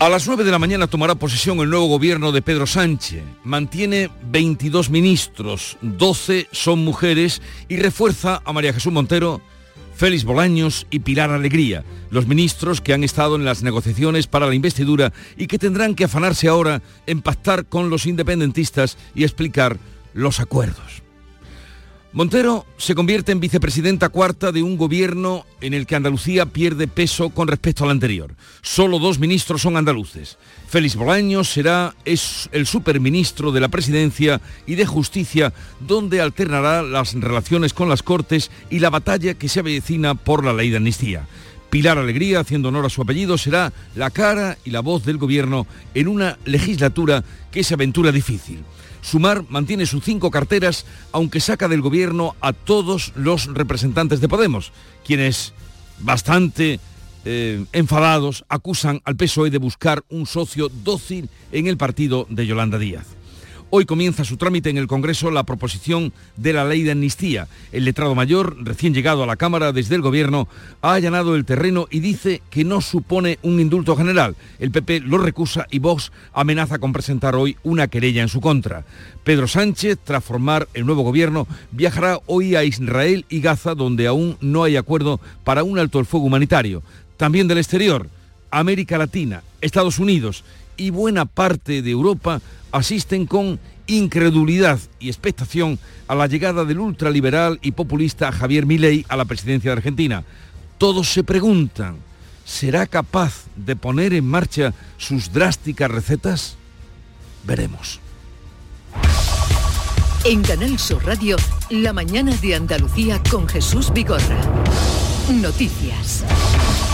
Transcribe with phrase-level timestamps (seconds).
[0.00, 3.24] A las 9 de la mañana tomará posesión el nuevo gobierno de Pedro Sánchez.
[3.42, 9.40] Mantiene 22 ministros, 12 son mujeres y refuerza a María Jesús Montero,
[9.96, 14.54] Félix Bolaños y Pilar Alegría, los ministros que han estado en las negociaciones para la
[14.54, 19.78] investidura y que tendrán que afanarse ahora en pactar con los independentistas y explicar
[20.14, 21.07] los acuerdos.
[22.18, 27.30] Montero se convierte en vicepresidenta cuarta de un gobierno en el que Andalucía pierde peso
[27.30, 28.34] con respecto al anterior.
[28.60, 30.36] Solo dos ministros son andaluces.
[30.66, 37.72] Félix Bolaños será el superministro de la Presidencia y de Justicia, donde alternará las relaciones
[37.72, 41.28] con las Cortes y la batalla que se avecina por la ley de amnistía.
[41.70, 45.68] Pilar Alegría, haciendo honor a su apellido, será la cara y la voz del gobierno
[45.94, 48.64] en una legislatura que se aventura difícil.
[49.00, 54.72] Sumar mantiene sus cinco carteras, aunque saca del gobierno a todos los representantes de Podemos,
[55.04, 55.52] quienes,
[56.00, 56.80] bastante
[57.24, 62.78] eh, enfadados, acusan al PSOE de buscar un socio dócil en el partido de Yolanda
[62.78, 63.17] Díaz.
[63.70, 67.48] Hoy comienza su trámite en el Congreso la proposición de la ley de amnistía.
[67.70, 70.48] El letrado mayor, recién llegado a la Cámara desde el Gobierno,
[70.80, 74.36] ha allanado el terreno y dice que no supone un indulto general.
[74.58, 78.86] El PP lo recusa y Vox amenaza con presentar hoy una querella en su contra.
[79.22, 84.38] Pedro Sánchez, tras formar el nuevo Gobierno, viajará hoy a Israel y Gaza, donde aún
[84.40, 86.82] no hay acuerdo para un alto el fuego humanitario.
[87.18, 88.08] También del exterior,
[88.50, 90.42] América Latina, Estados Unidos
[90.78, 92.40] y buena parte de Europa
[92.72, 99.16] asisten con incredulidad y expectación a la llegada del ultraliberal y populista Javier Milei a
[99.16, 100.24] la presidencia de Argentina.
[100.78, 101.96] Todos se preguntan,
[102.44, 106.56] ¿será capaz de poner en marcha sus drásticas recetas?
[107.44, 108.00] Veremos.
[110.24, 111.36] En Canal Sur Radio,
[111.70, 114.40] La mañana de Andalucía con Jesús Vigorra.
[115.30, 116.24] Noticias.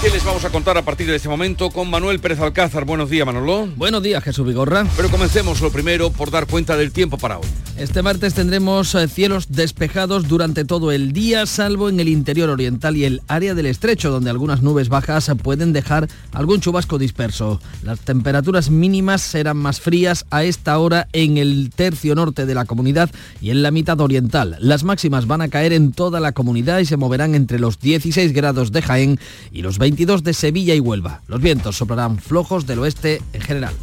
[0.05, 2.85] ¿Qué les vamos a contar a partir de este momento con Manuel Pérez Alcázar?
[2.85, 3.69] Buenos días, Manolo.
[3.75, 4.87] Buenos días, Jesús Vigorra.
[4.99, 7.47] Pero comencemos lo primero por dar cuenta del tiempo para hoy.
[7.79, 12.97] Este martes tendremos eh, cielos despejados durante todo el día, salvo en el interior oriental
[12.97, 17.61] y el área del estrecho, donde algunas nubes bajas pueden dejar algún chubasco disperso.
[17.83, 22.67] Las temperaturas mínimas serán más frías a esta hora en el tercio norte de la
[22.67, 23.11] comunidad
[23.41, 24.57] y en la mitad oriental.
[24.61, 28.33] Las máximas van a caer en toda la comunidad y se moverán entre los 16
[28.35, 29.19] grados de Jaén
[29.51, 31.21] y los 22 de Sevilla y Huelva.
[31.29, 33.75] Los vientos soplarán flojos del oeste en general.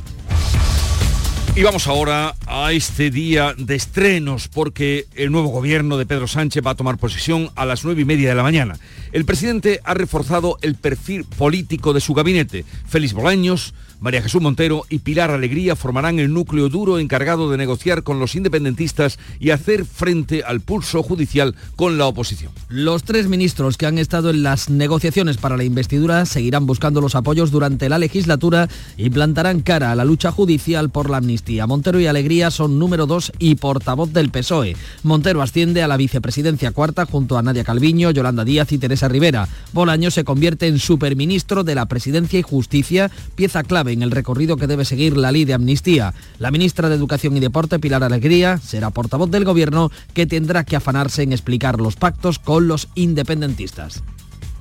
[1.56, 6.66] Y vamos ahora a este día de estrenos porque el nuevo gobierno de Pedro Sánchez
[6.68, 8.78] va a tomar posesión a las nueve y media de la mañana.
[9.14, 12.66] El presidente ha reforzado el perfil político de su gabinete.
[12.90, 18.02] Félix Bolaños, María Jesús Montero y Pilar Alegría formarán el núcleo duro encargado de negociar
[18.02, 22.52] con los independentistas y hacer frente al pulso judicial con la oposición.
[22.68, 27.14] Los tres ministros que han estado en las negociaciones para la investidura seguirán buscando los
[27.14, 28.68] apoyos durante la legislatura
[28.98, 31.68] y plantarán cara a la lucha judicial por la amnistía.
[31.68, 34.76] Montero y Alegría son número dos y portavoz del PSOE.
[35.04, 39.48] Montero asciende a la vicepresidencia cuarta junto a Nadia Calviño, Yolanda Díaz y Teresa Rivera.
[39.74, 44.58] Bolaño se convierte en superministro de la Presidencia y Justicia, pieza clave en el recorrido
[44.58, 46.14] que debe seguir la ley de amnistía.
[46.40, 50.76] La ministra de Educación y Deporte, Pilar Alegría, será portavoz del Gobierno que tendrá que
[50.76, 54.04] afanarse en explicar los pactos con los independentistas.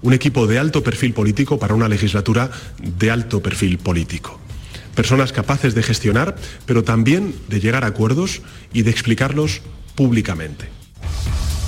[0.03, 4.39] Un equipo de alto perfil político para una legislatura de alto perfil político.
[4.95, 6.37] Personas capaces de gestionar,
[6.67, 8.43] pero también de llegar a acuerdos
[8.73, 9.63] y de explicarlos
[9.95, 10.80] públicamente.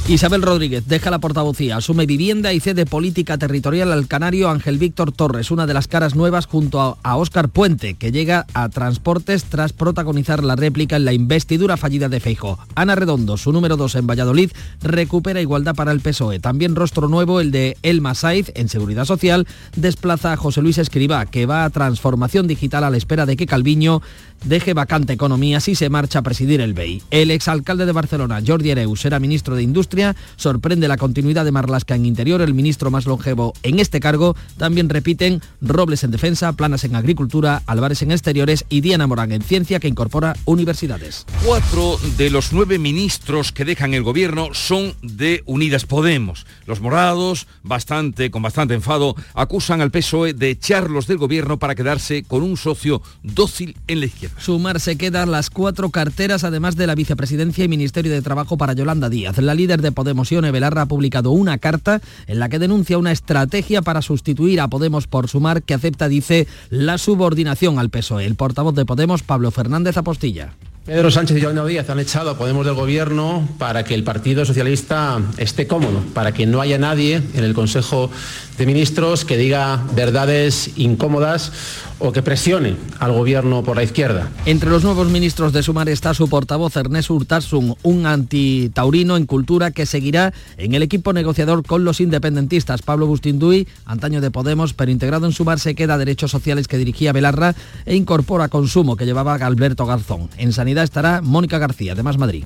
[0.09, 5.13] Isabel Rodríguez deja la portavocía, asume vivienda y cede política territorial al canario Ángel Víctor
[5.13, 9.73] Torres, una de las caras nuevas junto a Óscar Puente, que llega a Transportes tras
[9.73, 12.59] protagonizar la réplica en la investidura fallida de Feijo.
[12.75, 14.51] Ana Redondo, su número 2 en Valladolid,
[14.83, 16.41] recupera igualdad para el PSOE.
[16.41, 19.47] También rostro nuevo el de Elma Saiz en Seguridad Social,
[19.77, 23.47] desplaza a José Luis Escribá, que va a transformación digital a la espera de que
[23.47, 24.03] Calviño
[24.45, 27.03] deje vacante economía si se marcha a presidir el BEI.
[27.13, 29.92] El exalcalde de Barcelona, Jordi Hereu, será ministro de Industria.
[30.37, 34.35] Sorprende la continuidad de Marlasca en Interior, el ministro más longevo en este cargo.
[34.57, 39.43] También repiten Robles en Defensa, Planas en Agricultura, Álvarez en Exteriores y Diana Morán en
[39.43, 41.27] Ciencia, que incorpora universidades.
[41.45, 46.47] Cuatro de los nueve ministros que dejan el gobierno son de Unidas Podemos.
[46.67, 52.23] Los morados, bastante, con bastante enfado, acusan al PSOE de echarlos del gobierno para quedarse
[52.23, 54.41] con un socio dócil en la izquierda.
[54.41, 58.73] Sumar se quedan las cuatro carteras, además de la vicepresidencia y Ministerio de Trabajo para
[58.73, 59.39] Yolanda Díaz.
[59.39, 63.13] La líder de Podemos, Ione Belarra, ha publicado una carta en la que denuncia una
[63.13, 68.25] estrategia para sustituir a Podemos por Sumar que acepta, dice, la subordinación al PSOE.
[68.25, 70.55] El portavoz de Podemos, Pablo Fernández Apostilla.
[70.85, 74.45] Pedro Sánchez y Yolanda Díaz han echado a Podemos del Gobierno para que el Partido
[74.45, 78.11] Socialista esté cómodo, para que no haya nadie en el Consejo
[78.59, 81.53] de Ministros que diga verdades incómodas
[82.01, 84.29] o que presione al gobierno por la izquierda.
[84.45, 89.71] Entre los nuevos ministros de Sumar está su portavoz Ernest Urtasun, un antitaurino en cultura
[89.71, 92.83] que seguirá en el equipo negociador con los independentistas.
[92.83, 97.13] Pablo Bustinduy, antaño de Podemos, pero integrado en Sumar, se queda Derechos Sociales que dirigía
[97.13, 97.55] Belarra
[97.87, 100.29] e incorpora Consumo que llevaba Alberto Garzón.
[100.39, 102.45] En Sanidad estará Mónica García, de Más Madrid.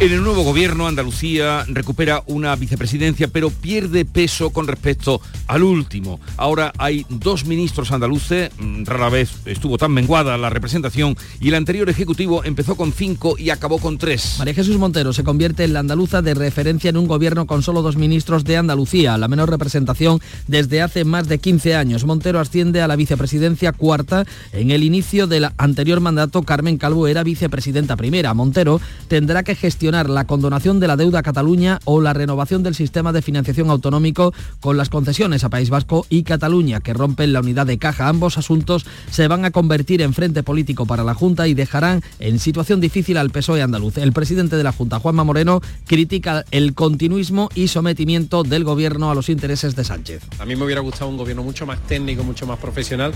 [0.00, 6.18] En el nuevo gobierno, Andalucía recupera una vicepresidencia, pero pierde peso con respecto al último.
[6.36, 11.54] Ahora hay dos ministros andaluces, mm, rara vez estuvo tan menguada la representación, y el
[11.54, 14.36] anterior ejecutivo empezó con cinco y acabó con tres.
[14.38, 17.80] María Jesús Montero se convierte en la andaluza de referencia en un gobierno con solo
[17.80, 22.04] dos ministros de Andalucía, la menor representación desde hace más de 15 años.
[22.04, 24.24] Montero asciende a la vicepresidencia cuarta.
[24.52, 27.61] En el inicio del anterior mandato, Carmen Calvo era vicepresidenta
[27.96, 28.34] primera.
[28.34, 32.74] Montero tendrá que gestionar la condonación de la deuda a Cataluña o la renovación del
[32.74, 37.40] sistema de financiación autonómico con las concesiones a País Vasco y Cataluña, que rompen la
[37.40, 38.08] unidad de caja.
[38.08, 42.38] Ambos asuntos se van a convertir en frente político para la Junta y dejarán en
[42.38, 43.98] situación difícil al PSOE andaluz.
[43.98, 49.14] El presidente de la Junta, Juanma Moreno, critica el continuismo y sometimiento del gobierno a
[49.14, 50.22] los intereses de Sánchez.
[50.38, 53.12] A mí me hubiera gustado un gobierno mucho más técnico, mucho más profesional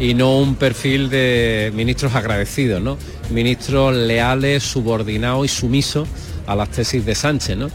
[0.00, 2.96] y no un perfil de ministros agradecidos, ¿no?
[3.30, 6.08] Ministros leales, subordinados y sumisos
[6.48, 7.56] a las tesis de Sánchez.
[7.56, 7.68] ¿no?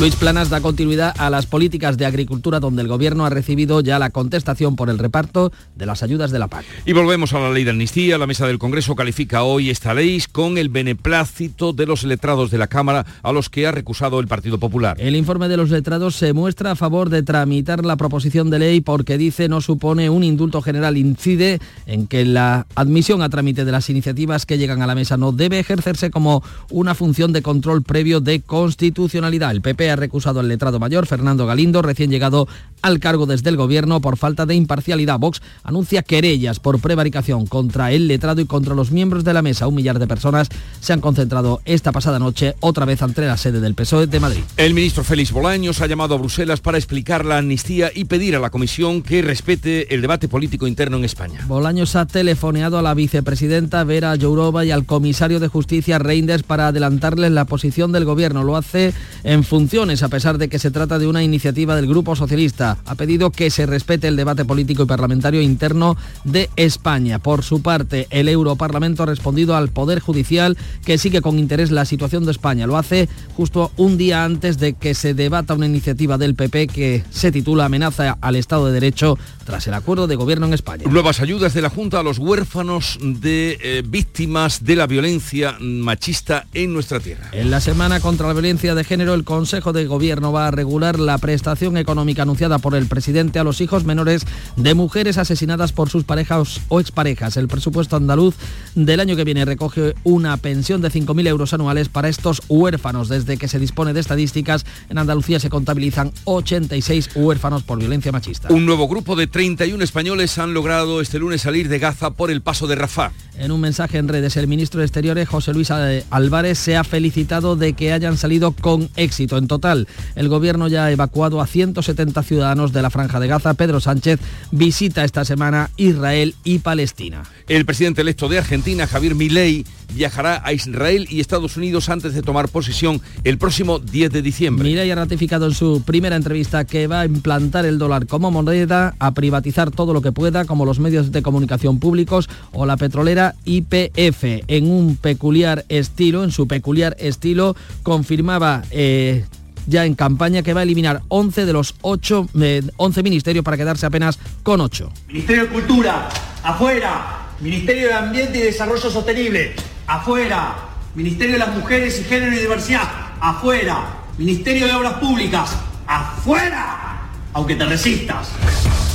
[0.00, 3.98] Luis Planas da continuidad a las políticas de agricultura donde el gobierno ha recibido ya
[3.98, 6.64] la contestación por el reparto de las ayudas de la PAC.
[6.86, 8.18] Y volvemos a la ley de amnistía.
[8.18, 12.58] La mesa del Congreso califica hoy esta ley con el beneplácito de los letrados de
[12.58, 14.96] la Cámara a los que ha recusado el Partido Popular.
[14.98, 18.80] El informe de los letrados se muestra a favor de tramitar la proposición de ley
[18.80, 20.96] porque dice no supone un indulto general.
[20.96, 25.16] Incide en que la admisión a trámite de las iniciativas que llegan a la mesa
[25.16, 29.50] no debe ejercerse como una función de control previo de constitucionalidad.
[29.50, 32.48] El PP ha recusado al letrado mayor, Fernando Galindo, recién llegado
[32.82, 35.18] al cargo desde el gobierno por falta de imparcialidad.
[35.18, 39.66] Vox anuncia querellas por prevaricación contra el letrado y contra los miembros de la mesa.
[39.66, 40.48] Un millar de personas
[40.80, 44.42] se han concentrado esta pasada noche otra vez ante la sede del PSOE de Madrid.
[44.56, 48.38] El ministro Félix Bolaños ha llamado a Bruselas para explicar la amnistía y pedir a
[48.38, 51.44] la Comisión que respete el debate político interno en España.
[51.46, 56.68] Bolaños ha telefoneado a la vicepresidenta Vera Jourova y al comisario de Justicia Reinders para
[56.68, 58.44] adelantarles la posición del gobierno.
[58.44, 58.92] Lo hace
[59.22, 62.78] en funciones, a pesar de que se trata de una iniciativa del Grupo Socialista.
[62.86, 67.18] Ha pedido que se respete el debate político y parlamentario interno de España.
[67.18, 71.84] Por su parte, el Europarlamento ha respondido al Poder Judicial que sigue con interés la
[71.84, 72.66] situación de España.
[72.66, 77.04] Lo hace justo un día antes de que se debata una iniciativa del PP que
[77.10, 80.84] se titula Amenaza al Estado de Derecho tras el acuerdo de gobierno en España.
[80.90, 86.46] Nuevas ayudas de la Junta a los huérfanos de eh, víctimas de la violencia machista
[86.54, 87.28] en nuestra tierra.
[87.32, 90.98] En la semana contra la violencia de género, el Consejo de Gobierno va a regular
[90.98, 94.26] la prestación económica anunciada por el presidente a los hijos menores
[94.56, 97.36] de mujeres asesinadas por sus parejas o exparejas.
[97.36, 98.34] El presupuesto andaluz
[98.74, 103.08] del año que viene recoge una pensión de 5.000 euros anuales para estos huérfanos.
[103.08, 108.48] Desde que se dispone de estadísticas, en Andalucía se contabilizan 86 huérfanos por violencia machista.
[108.50, 112.40] Un nuevo grupo de 31 españoles han logrado este lunes salir de Gaza por el
[112.40, 113.10] paso de Rafah.
[113.36, 117.56] En un mensaje en redes, el ministro de Exteriores, José Luis Álvarez, se ha felicitado
[117.56, 119.36] de que hayan salido con éxito.
[119.36, 123.54] En total, el gobierno ya ha evacuado a 170 ciudadanos de la Franja de Gaza.
[123.54, 124.20] Pedro Sánchez
[124.52, 127.24] visita esta semana Israel y Palestina.
[127.48, 132.22] El presidente electo de Argentina, Javier Milei, viajará a Israel y Estados Unidos antes de
[132.22, 134.68] tomar posesión el próximo 10 de diciembre.
[134.68, 138.94] Milei ha ratificado en su primera entrevista que va a implantar el dólar como moneda,
[138.98, 143.34] a privatizar todo lo que pueda, como los medios de comunicación públicos o la petrolera
[143.44, 148.62] IPF, en un peculiar estilo, en su peculiar estilo, confirmaba...
[148.70, 149.24] Eh,
[149.66, 152.28] ya en campaña que va a eliminar 11 de los 8,
[152.76, 154.92] 11 ministerios para quedarse apenas con 8.
[155.08, 156.08] Ministerio de Cultura,
[156.42, 157.20] afuera.
[157.40, 159.54] Ministerio de Ambiente y Desarrollo Sostenible,
[159.86, 160.54] afuera.
[160.94, 162.88] Ministerio de las Mujeres y Género y Diversidad,
[163.20, 163.98] afuera.
[164.18, 167.00] Ministerio de Obras Públicas, afuera.
[167.32, 168.28] Aunque te resistas.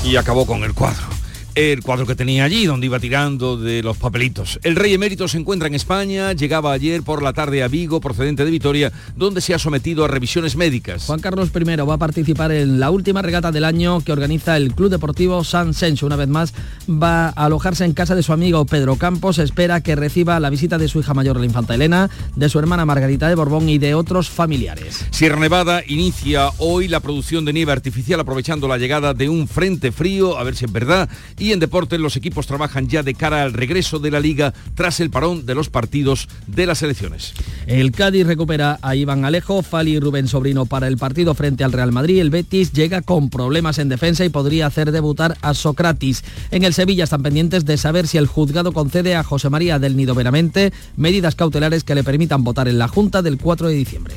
[0.04, 1.19] Y acabó con el cuadro.
[1.60, 4.60] El cuadro que tenía allí, donde iba tirando de los papelitos.
[4.64, 8.46] El rey emérito se encuentra en España, llegaba ayer por la tarde a Vigo, procedente
[8.46, 11.06] de Vitoria, donde se ha sometido a revisiones médicas.
[11.08, 14.74] Juan Carlos I va a participar en la última regata del año que organiza el
[14.74, 16.06] Club Deportivo San Sencho.
[16.06, 16.54] Una vez más
[16.90, 19.38] va a alojarse en casa de su amigo Pedro Campos.
[19.38, 22.86] Espera que reciba la visita de su hija mayor, la infanta Elena, de su hermana
[22.86, 25.06] Margarita de Borbón y de otros familiares.
[25.12, 29.92] Sierra Nevada inicia hoy la producción de nieve artificial aprovechando la llegada de un frente
[29.92, 33.44] frío, a ver si es verdad, y en deportes los equipos trabajan ya de cara
[33.44, 37.34] al regreso de la liga tras el parón de los partidos de las elecciones.
[37.68, 41.72] El Cádiz recupera a Iván Alejo, Fali y Rubén Sobrino para el partido frente al
[41.72, 42.20] Real Madrid.
[42.20, 46.24] El Betis llega con problemas en defensa y podría hacer debutar a Socratis.
[46.52, 49.96] En el Sevilla están pendientes de saber si el juzgado concede a José María del
[49.96, 54.16] Nido Veramente medidas cautelares que le permitan votar en la Junta del 4 de diciembre.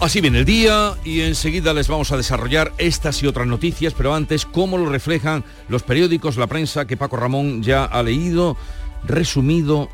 [0.00, 4.14] Así viene el día y enseguida les vamos a desarrollar estas y otras noticias, pero
[4.14, 8.56] antes, cómo lo reflejan los periódicos, la prensa que Paco Ramón ya ha leído,
[9.04, 9.88] resumido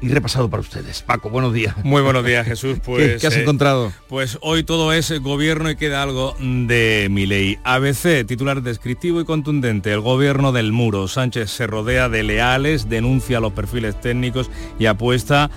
[0.00, 1.02] y repasado para ustedes.
[1.02, 1.74] Paco, buenos días.
[1.82, 2.78] Muy buenos días, Jesús.
[2.84, 3.92] Pues, ¿Qué, has eh, encontrado?
[4.08, 7.58] Pues hoy todo es gobierno y queda algo de mi ley.
[7.64, 9.92] ABC, titular descriptivo y contundente.
[9.92, 11.08] El gobierno del muro.
[11.08, 15.50] Sánchez se rodea de leales, denuncia los perfiles técnicos y apuesta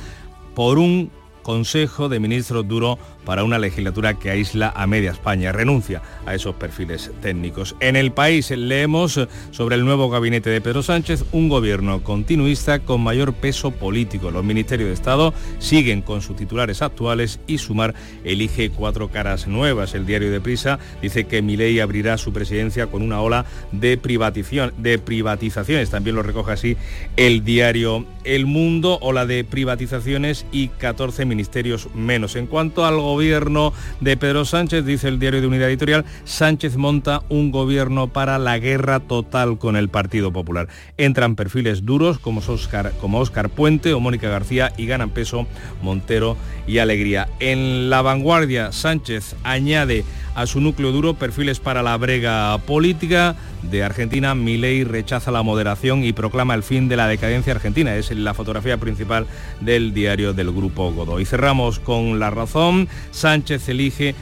[0.56, 1.12] por un
[1.42, 5.52] Consejo de Ministros duro para una legislatura que aísla a media España.
[5.52, 7.76] Renuncia a esos perfiles técnicos.
[7.80, 9.20] En el país leemos
[9.52, 14.32] sobre el nuevo gabinete de Pedro Sánchez, un gobierno continuista con mayor peso político.
[14.32, 17.94] Los ministerios de Estado siguen con sus titulares actuales y Sumar
[18.24, 19.94] elige cuatro caras nuevas.
[19.94, 24.74] El diario de Prisa dice que Milei abrirá su presidencia con una ola de, privatización,
[24.78, 25.90] de privatizaciones.
[25.90, 26.78] También lo recoge así
[27.18, 32.36] el diario El Mundo, ola de privatizaciones y 14 ministerios menos.
[32.36, 33.72] En cuanto al gobierno
[34.02, 38.60] de Pedro Sánchez, dice el diario de Unidad Editorial, Sánchez monta un gobierno para la
[38.60, 40.68] guerra total con el Partido Popular.
[40.98, 45.48] Entran perfiles duros como Oscar, como Oscar Puente o Mónica García y ganan peso
[45.82, 46.36] Montero
[46.68, 47.30] y Alegría.
[47.40, 50.04] En la vanguardia, Sánchez añade
[50.36, 54.36] a su núcleo duro perfiles para la brega política de Argentina.
[54.36, 57.96] Milei rechaza la moderación y proclama el fin de la decadencia argentina.
[57.96, 59.28] Es la fotografía principal
[59.60, 61.26] del diario del Grupo Godoy.
[61.26, 62.88] Cerramos con la razón.
[63.12, 64.16] Sánchez elige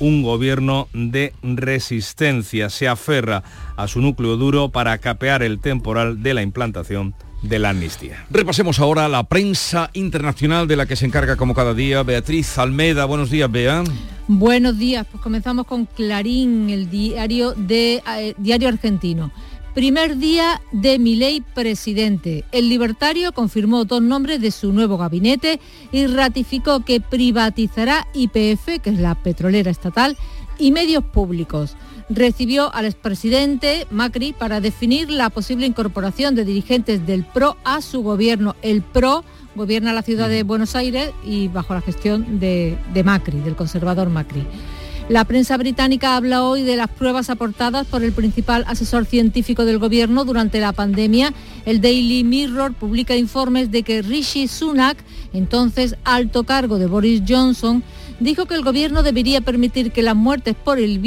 [0.00, 2.70] un gobierno de resistencia.
[2.70, 3.42] Se aferra
[3.76, 8.24] a su núcleo duro para capear el temporal de la implantación de la amnistía.
[8.30, 13.04] Repasemos ahora la prensa internacional de la que se encarga como cada día Beatriz Almeda.
[13.04, 13.84] Buenos días, Bea.
[14.28, 19.32] Buenos días, pues comenzamos con Clarín, el diario de eh, diario argentino.
[19.74, 22.44] Primer día de Milei presidente.
[22.52, 25.60] El libertario confirmó dos nombres de su nuevo gabinete
[25.92, 30.16] y ratificó que privatizará IPF, que es la petrolera estatal,
[30.58, 31.74] y medios públicos
[32.08, 38.02] recibió al expresidente Macri para definir la posible incorporación de dirigentes del PRO a su
[38.02, 38.56] gobierno.
[38.62, 43.56] El PRO gobierna la ciudad de Buenos Aires y bajo la gestión de, Macri, del
[43.56, 44.44] conservador Macri.
[45.08, 49.78] La prensa británica habla hoy de las pruebas aportadas por el principal asesor científico del
[49.78, 51.34] gobierno durante la pandemia.
[51.66, 54.96] El Daily Mirror publica informes de que Rishi Sunak,
[55.32, 57.82] entonces alto cargo de Boris Johnson,
[58.20, 60.98] dijo que el gobierno debería permitir que las muertes por el,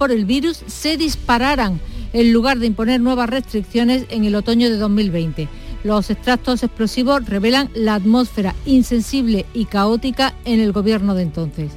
[0.00, 1.78] por el virus se dispararan
[2.14, 5.46] en lugar de imponer nuevas restricciones en el otoño de 2020.
[5.84, 11.72] Los extractos explosivos revelan la atmósfera insensible y caótica en el gobierno de entonces.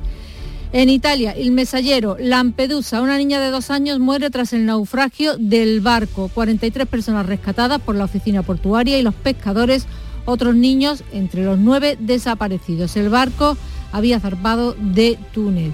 [0.71, 5.81] En Italia, el mesallero Lampedusa, una niña de dos años, muere tras el naufragio del
[5.81, 6.31] barco.
[6.33, 9.85] 43 personas rescatadas por la oficina portuaria y los pescadores,
[10.23, 12.95] otros niños entre los nueve desaparecidos.
[12.95, 13.57] El barco
[13.91, 15.73] había zarpado de túnel.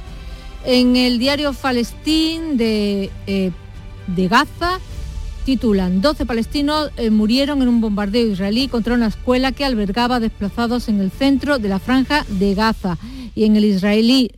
[0.65, 3.51] En el diario Palestín de, eh,
[4.15, 4.79] Gaza
[5.45, 10.89] titulan 12 palestinos eh, murieron en un bombardeo israelí contra una escuela que albergaba desplazados
[10.89, 12.97] en el centro de la franja de Gaza.
[13.35, 14.31] Y en el israelí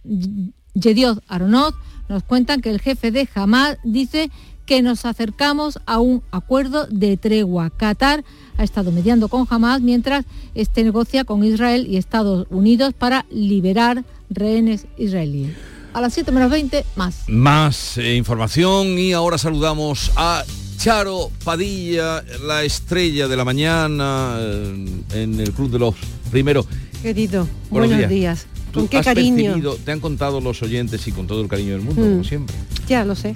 [0.73, 1.73] Yediot Aronoz
[2.07, 4.29] nos cuentan que el jefe de Hamas dice
[4.67, 7.71] que nos acercamos a un acuerdo de tregua.
[7.71, 8.23] Qatar
[8.57, 14.05] ha estado mediando con Hamas mientras este negocia con Israel y Estados Unidos para liberar
[14.29, 17.23] rehenes israelíes a las 7 menos 20 más.
[17.27, 20.43] Más eh, información y ahora saludamos a
[20.77, 25.95] Charo Padilla, la estrella de la mañana eh, en el Club de los
[26.31, 26.65] Primeros.
[27.01, 28.47] Querido, buenos, días.
[28.73, 29.75] ¿Con qué cariño?
[29.83, 32.23] te han contado los oyentes y con todo el cariño del mundo, como mm.
[32.23, 32.55] siempre.
[32.87, 33.35] Ya lo sé.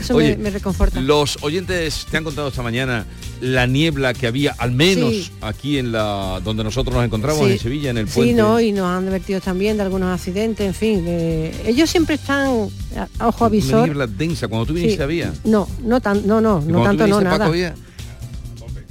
[0.00, 1.00] Eso me, reconforta.
[1.00, 3.06] Los oyentes te han contado esta mañana
[3.40, 7.90] la niebla que había, al menos aquí en la donde nosotros nos encontramos en Sevilla,
[7.90, 8.32] en el puente.
[8.32, 11.04] Sí, no, y nos han advertido también de algunos accidentes, en fin.
[11.06, 12.70] ellos siempre están
[13.18, 13.74] a ojo avisor.
[13.74, 15.32] Una niebla densa, cuando tú viniste había.
[15.44, 17.50] No, no tan, no, no, no tanto, no, nada.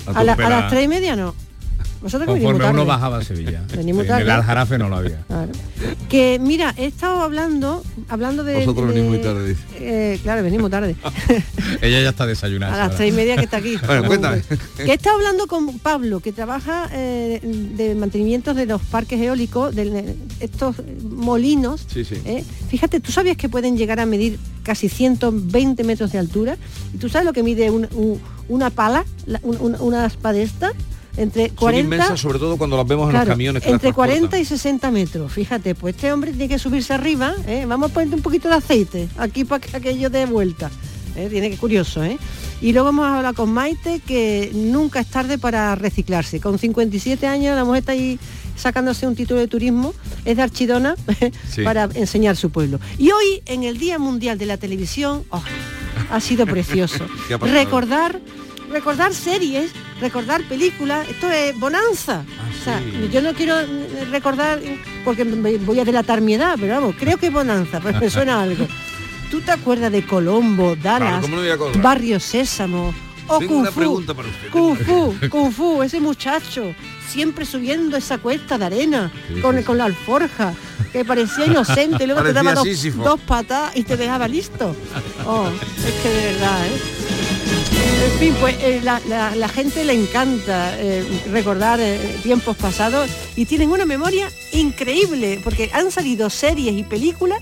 [0.05, 1.33] A, la- a las tres y media no.
[2.03, 2.87] Vosotros que venís muy Conforme uno tarde.
[2.87, 3.63] bajaba a Sevilla.
[3.75, 4.23] Venís muy en tarde.
[4.23, 5.21] el Aljarafe no lo había.
[5.25, 5.51] Claro.
[6.09, 8.55] Que mira, he estado hablando, hablando de.
[8.59, 9.61] Vosotros venís de- muy tarde, dice.
[9.79, 10.95] eh, claro, venimos tarde.
[11.81, 12.73] Ella ya está desayunada.
[12.73, 12.97] A las ahora.
[12.97, 13.75] tres y media que está aquí.
[13.87, 14.41] Bueno, cuéntame.
[14.77, 19.73] Que he estado hablando con Pablo, que trabaja eh, de mantenimientos de los parques eólicos,
[19.75, 20.75] de estos
[21.09, 21.85] molinos.
[21.87, 22.15] Sí, sí.
[22.25, 22.43] ¿eh?
[22.69, 26.57] Fíjate, ¿tú sabías que pueden llegar a medir casi 120 metros de altura?
[26.93, 28.19] ¿Y tú sabes lo que mide un- un-
[28.49, 30.71] una pala, la- un- un- una aspa de esta?
[31.15, 33.61] Entre Son 40 inmensas, sobre todo cuando las vemos en los camiones.
[33.61, 34.41] que las entre 40 transportan.
[34.41, 35.31] y 60 metros.
[35.31, 37.33] Fíjate, pues este hombre tiene que subirse arriba.
[37.47, 37.65] ¿eh?
[37.67, 40.71] Vamos a poner un poquito de aceite aquí para que aquello dé vuelta.
[41.15, 41.27] ¿eh?
[41.29, 42.17] Tiene que curioso, ¿eh?
[42.61, 46.39] Y luego vamos a hablar con Maite, que nunca es tarde para reciclarse.
[46.39, 48.17] Con 57 años la mujer está ahí
[48.55, 49.93] sacándose un título de turismo,
[50.25, 50.95] es de Archidona,
[51.51, 51.61] Sí.
[51.63, 52.79] para enseñar su pueblo.
[52.97, 55.43] Y hoy, en el Día Mundial de la Televisión, ¡oh!
[56.09, 57.05] ha sido precioso.
[57.41, 58.19] Recordar,
[58.73, 62.23] recordar series, recordar películas, esto es bonanza.
[62.61, 64.59] o sea, Ah, yo no quiero eh, recordar
[65.05, 68.09] porque me voy a delatar mi edad, pero vamos, creo que es bonanza, pues me
[68.09, 68.67] suena algo.
[69.31, 71.25] ¿Tú te acuerdas de Colombo, Dallas.
[71.81, 72.93] Barrio Sésamo
[73.27, 73.79] o Tengo Kung una Fu?
[73.79, 74.49] pregunta para usted.
[74.49, 76.75] Kung Fu, Kung Fu, ese muchacho,
[77.09, 80.53] siempre subiendo esa cuesta de arena, Sí, con, sí, con la alforja,
[80.91, 84.75] que parecía inocente, y luego te daba dos patas y te dejaba listo.
[85.25, 86.79] Oh, es que de verdad, ¿eh?
[88.03, 93.71] En fin, pues eh, la, gente le encanta eh, recordar eh, tiempos pasados y tienen
[93.71, 97.39] una memoria increíble, porque han salido series y películas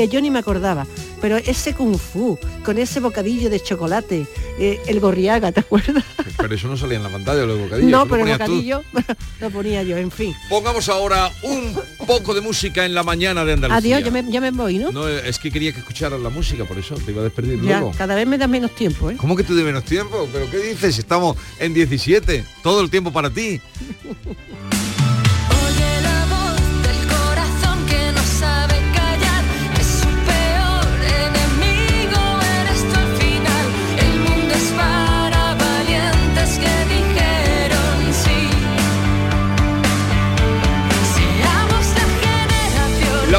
[0.00, 0.86] que yo ni me acordaba.
[1.20, 4.26] Pero ese kung fu, con ese bocadillo de chocolate,
[4.58, 6.02] eh, el gorriaga, ¿te acuerdas?
[6.38, 7.90] Pero eso no salía en la pantalla, los bocadillos.
[7.90, 8.38] no, pero el tú.
[8.38, 8.82] bocadillo
[9.40, 10.34] lo ponía yo, en fin.
[10.48, 13.96] Pongamos ahora un poco de música en la mañana de Andalucía.
[13.96, 14.90] Adiós, ya me, ya me voy, ¿no?
[14.90, 17.80] No, es que quería que escucharas la música, por eso te iba a despedir ya,
[17.80, 17.92] luego.
[17.98, 19.16] cada vez me da menos tiempo, ¿eh?
[19.18, 20.26] ¿Cómo que tú de menos tiempo?
[20.32, 20.98] ¿Pero qué dices?
[20.98, 23.60] Estamos en 17, todo el tiempo para ti.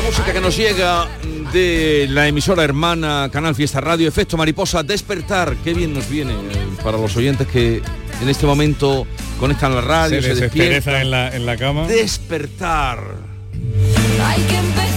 [0.01, 1.08] La música que nos llega
[1.53, 5.55] de la emisora hermana Canal Fiesta Radio, Efecto Mariposa, Despertar.
[5.63, 6.38] Qué bien nos viene eh,
[6.84, 7.84] para los oyentes que
[8.20, 9.05] en este momento
[9.40, 10.96] conectan la radio, Se se, despiertan.
[11.01, 11.87] en la, en la cama.
[11.87, 13.00] Despertar.
[14.25, 14.90] Hay que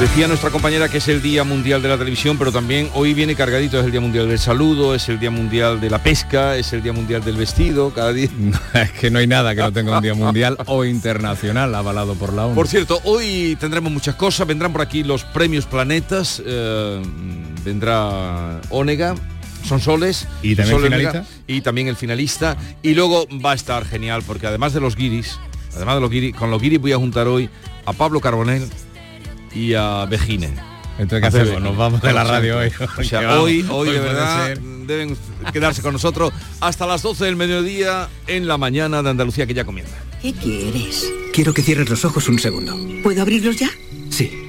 [0.00, 3.34] Decía nuestra compañera que es el Día Mundial de la Televisión, pero también hoy viene
[3.34, 6.72] cargadito, es el Día Mundial del Saludo, es el Día Mundial de la Pesca, es
[6.72, 8.28] el Día Mundial del Vestido, cada día...
[8.74, 12.32] es que no hay nada que no tenga un día mundial o internacional avalado por
[12.32, 12.54] la ONU.
[12.54, 17.02] Por cierto, hoy tendremos muchas cosas, vendrán por aquí los premios Planetas, eh,
[17.64, 19.16] vendrá Onega,
[19.64, 21.24] son soles ¿Y también Sol finalista?
[21.48, 25.40] Y también el finalista y luego va a estar genial porque además de los guiris
[25.74, 27.50] además de los guiris con los guiris voy a juntar hoy
[27.84, 28.62] a Pablo Carbonell
[29.54, 30.50] y a Bejine
[30.98, 31.62] Entonces, ¿qué hacemos?
[31.62, 32.72] Nos vamos de la radio hoy.
[32.98, 33.44] O sea, vamos.
[33.44, 35.16] hoy, hoy, de verdad deben
[35.52, 39.64] quedarse con nosotros hasta las 12 del mediodía en la mañana de Andalucía que ya
[39.64, 39.96] comienza.
[40.22, 41.06] ¿Qué quieres?
[41.32, 42.76] Quiero que cierres los ojos un segundo.
[43.02, 43.70] ¿Puedo abrirlos ya?
[44.10, 44.47] Sí.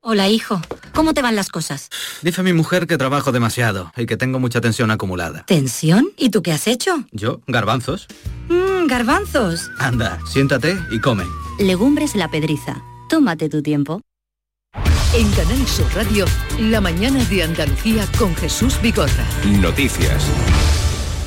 [0.00, 0.60] Hola, hijo.
[0.94, 1.88] ¿Cómo te van las cosas?
[2.22, 5.44] Dice mi mujer que trabajo demasiado y que tengo mucha tensión acumulada.
[5.46, 6.08] ¿Tensión?
[6.16, 7.04] ¿Y tú qué has hecho?
[7.10, 7.40] ¿Yo?
[7.48, 8.06] ¿Garbanzos?
[8.48, 9.70] Mmm, garbanzos.
[9.78, 11.24] Anda, siéntate y come.
[11.58, 12.80] Legumbres la pedriza.
[13.08, 14.00] Tómate tu tiempo.
[15.14, 16.26] En Canal Sur Radio,
[16.60, 19.24] la mañana de Andalucía con Jesús Vigorra.
[19.46, 20.22] Noticias.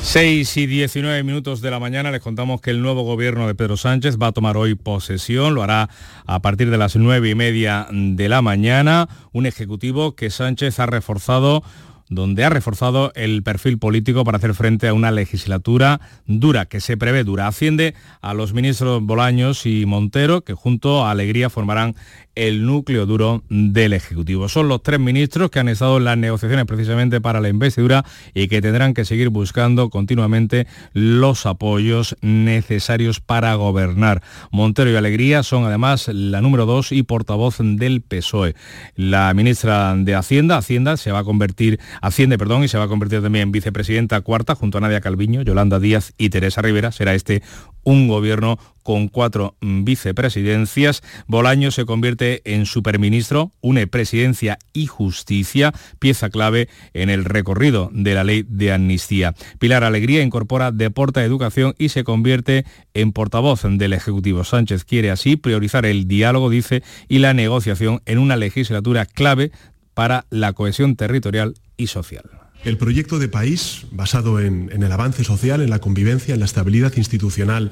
[0.03, 3.77] 6 y 19 minutos de la mañana les contamos que el nuevo gobierno de Pedro
[3.77, 5.89] Sánchez va a tomar hoy posesión, lo hará
[6.25, 10.87] a partir de las 9 y media de la mañana, un ejecutivo que Sánchez ha
[10.87, 11.63] reforzado
[12.11, 16.97] donde ha reforzado el perfil político para hacer frente a una legislatura dura, que se
[16.97, 17.47] prevé dura.
[17.47, 21.95] Asciende a los ministros Bolaños y Montero, que junto a Alegría formarán
[22.35, 24.49] el núcleo duro del Ejecutivo.
[24.49, 28.47] Son los tres ministros que han estado en las negociaciones precisamente para la investidura y
[28.47, 34.21] que tendrán que seguir buscando continuamente los apoyos necesarios para gobernar.
[34.51, 38.55] Montero y Alegría son además la número dos y portavoz del PSOE.
[38.95, 42.87] La ministra de Hacienda, Hacienda se va a convertir, Hacienda, perdón, y se va a
[42.87, 46.91] convertir también en vicepresidenta cuarta junto a Nadia Calviño, Yolanda Díaz y Teresa Rivera.
[46.91, 47.41] Será este
[47.83, 51.03] un gobierno con cuatro vicepresidencias.
[51.27, 58.15] Bolaño se convierte en superministro, une presidencia y justicia, pieza clave en el recorrido de
[58.15, 59.35] la ley de amnistía.
[59.59, 64.43] Pilar Alegría incorpora deporte, educación y se convierte en portavoz del Ejecutivo.
[64.43, 69.51] Sánchez quiere así priorizar el diálogo, dice, y la negociación en una legislatura clave
[69.93, 72.40] para la cohesión territorial y social.
[72.63, 76.93] El proyecto de país, basado en, el avance social, en la convivencia, en la estabilidad
[76.95, 77.71] institucional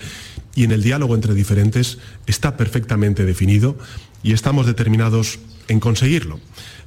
[0.56, 3.78] y en el diálogo entre diferentes, está perfectamente definido
[4.24, 6.40] y estamos determinados en conseguirlo.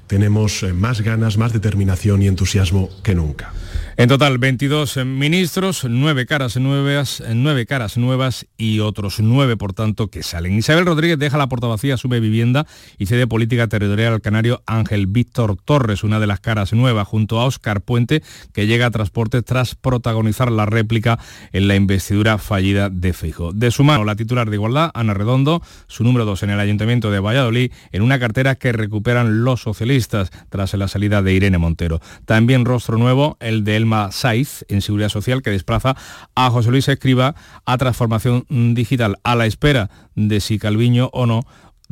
[0.09, 3.53] Tenemos más ganas, más determinación y entusiasmo que nunca.
[3.99, 10.09] En total, 22 ministros, 9 caras nuevas, 9 caras nuevas y otros 9, por tanto,
[10.09, 10.57] que salen.
[10.57, 15.59] Isabel Rodríguez deja la portavacía, asume vivienda y cede política territorial al canario Ángel Víctor
[15.63, 18.23] Torres, una de las caras nuevas, junto a Óscar Puente,
[18.55, 21.19] que llega a transporte tras protagonizar la réplica
[21.53, 23.53] en la investidura fallida de Feijo.
[23.53, 27.11] De su mano, la titular de Igualdad, Ana Redondo, su número 2 en el Ayuntamiento
[27.11, 32.01] de Valladolid, en una cartera que recuperan los socialistas tras la salida de Irene Montero.
[32.25, 35.97] También rostro nuevo, el de Elma Saiz en Seguridad Social, que desplaza
[36.35, 37.35] a José Luis Escriba
[37.67, 41.43] a Transformación Digital, a la espera de si Calviño o no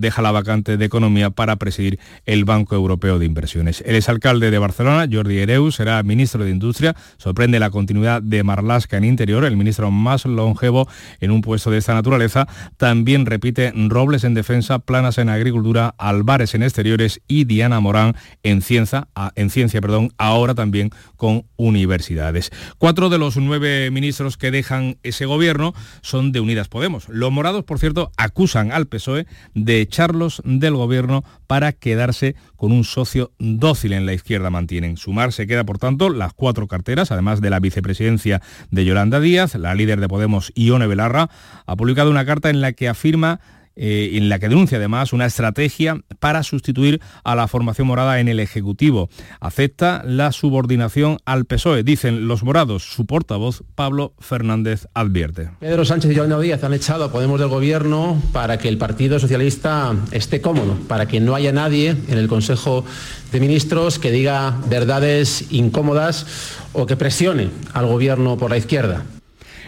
[0.01, 3.83] deja la vacante de Economía para presidir el Banco Europeo de Inversiones.
[3.87, 6.97] El exalcalde de Barcelona, Jordi Hereu, será ministro de Industria.
[7.19, 10.89] Sorprende la continuidad de Marlasca en Interior, el ministro más longevo
[11.21, 12.49] en un puesto de esta naturaleza.
[12.77, 18.63] También repite Robles en Defensa, Planas en Agricultura, Álvarez en Exteriores y Diana Morán en
[18.63, 22.51] Ciencia, en ciencia perdón, ahora también con universidades.
[22.79, 27.09] Cuatro de los nueve ministros que dejan ese gobierno son de Unidas Podemos.
[27.09, 32.85] Los morados, por cierto, acusan al PSOE de echarlos del gobierno para quedarse con un
[32.85, 34.97] socio dócil en la izquierda mantienen.
[34.97, 39.57] Sumar se queda, por tanto, las cuatro carteras, además de la vicepresidencia de Yolanda Díaz,
[39.57, 41.29] la líder de Podemos, Ione Belarra,
[41.67, 43.41] ha publicado una carta en la que afirma
[43.83, 48.29] eh, en la que denuncia además una estrategia para sustituir a la formación morada en
[48.29, 49.09] el Ejecutivo.
[49.41, 52.83] Acepta la subordinación al PSOE, dicen los morados.
[52.83, 55.49] Su portavoz, Pablo Fernández, advierte.
[55.61, 59.19] Pedro Sánchez y Yolanda Díaz han echado a Podemos del Gobierno para que el Partido
[59.19, 62.85] Socialista esté cómodo, para que no haya nadie en el Consejo
[63.33, 66.27] de Ministros que diga verdades incómodas
[66.75, 69.05] o que presione al Gobierno por la izquierda.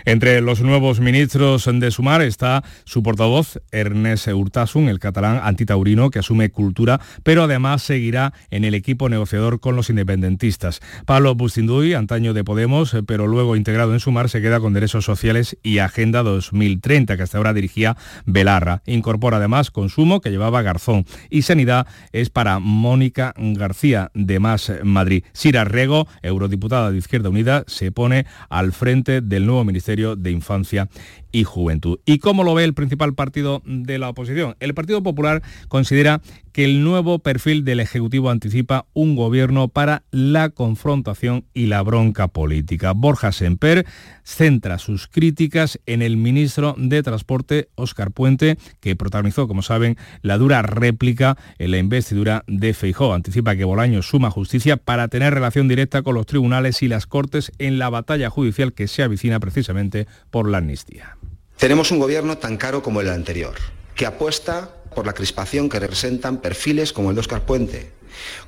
[0.05, 6.19] Entre los nuevos ministros de Sumar está su portavoz, Ernest Urtasun, el catalán antitaurino que
[6.19, 10.81] asume cultura, pero además seguirá en el equipo negociador con los independentistas.
[11.07, 15.57] Pablo Bustinduy, antaño de Podemos, pero luego integrado en Sumar, se queda con Derechos Sociales
[15.63, 18.83] y Agenda 2030, que hasta ahora dirigía Belarra.
[18.87, 21.07] Incorpora además Consumo, que llevaba Garzón.
[21.31, 25.25] Y Sanidad es para Mónica García, de Más Madrid.
[25.33, 30.89] Sira Rego, eurodiputada de Izquierda Unida, se pone al frente del nuevo Ministerio de Infancia
[31.33, 31.99] y Juventud.
[32.05, 34.57] ¿Y cómo lo ve el principal partido de la oposición?
[34.61, 36.21] El Partido Popular considera
[36.53, 42.29] que el nuevo perfil del Ejecutivo anticipa un gobierno para la confrontación y la bronca
[42.29, 42.93] política.
[42.93, 43.87] Borja Semper
[44.25, 50.39] centra sus críticas en el ministro de Transporte, Óscar Puente, que protagonizó, como saben, la
[50.39, 53.15] dura réplica en la investidura de Feijó.
[53.15, 57.53] Anticipa que Bolaño suma justicia para tener relación directa con los tribunales y las Cortes
[57.59, 61.17] en la batalla judicial que se avicina precisamente por la amnistía.
[61.57, 63.55] Tenemos un gobierno tan caro como el anterior,
[63.95, 67.93] que apuesta por la crispación que representan perfiles como el de Óscar Puente,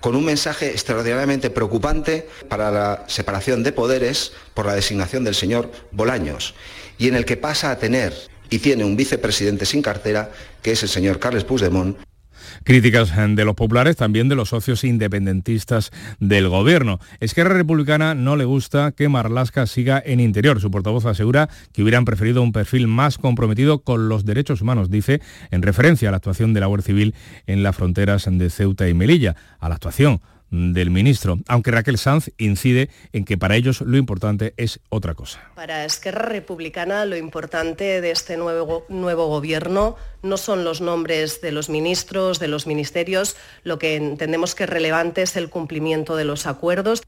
[0.00, 5.70] con un mensaje extraordinariamente preocupante para la separación de poderes por la designación del señor
[5.92, 6.54] Bolaños,
[6.98, 8.14] y en el que pasa a tener
[8.50, 10.30] y tiene un vicepresidente sin cartera,
[10.62, 11.98] que es el señor Carles Puigdemont,
[12.64, 16.98] Críticas de los populares, también de los socios independentistas del gobierno.
[17.20, 20.60] Esquerra Republicana no le gusta que Marlasca siga en interior.
[20.60, 25.20] Su portavoz asegura que hubieran preferido un perfil más comprometido con los derechos humanos, dice,
[25.50, 27.14] en referencia a la actuación de la Guardia Civil
[27.46, 30.20] en las fronteras de Ceuta y Melilla, a la actuación
[30.72, 35.40] del ministro, aunque Raquel Sanz incide en que para ellos lo importante es otra cosa.
[35.54, 41.52] Para Esquerra Republicana lo importante de este nuevo, nuevo gobierno no son los nombres de
[41.52, 46.24] los ministros, de los ministerios, lo que entendemos que es relevante es el cumplimiento de
[46.24, 47.02] los acuerdos.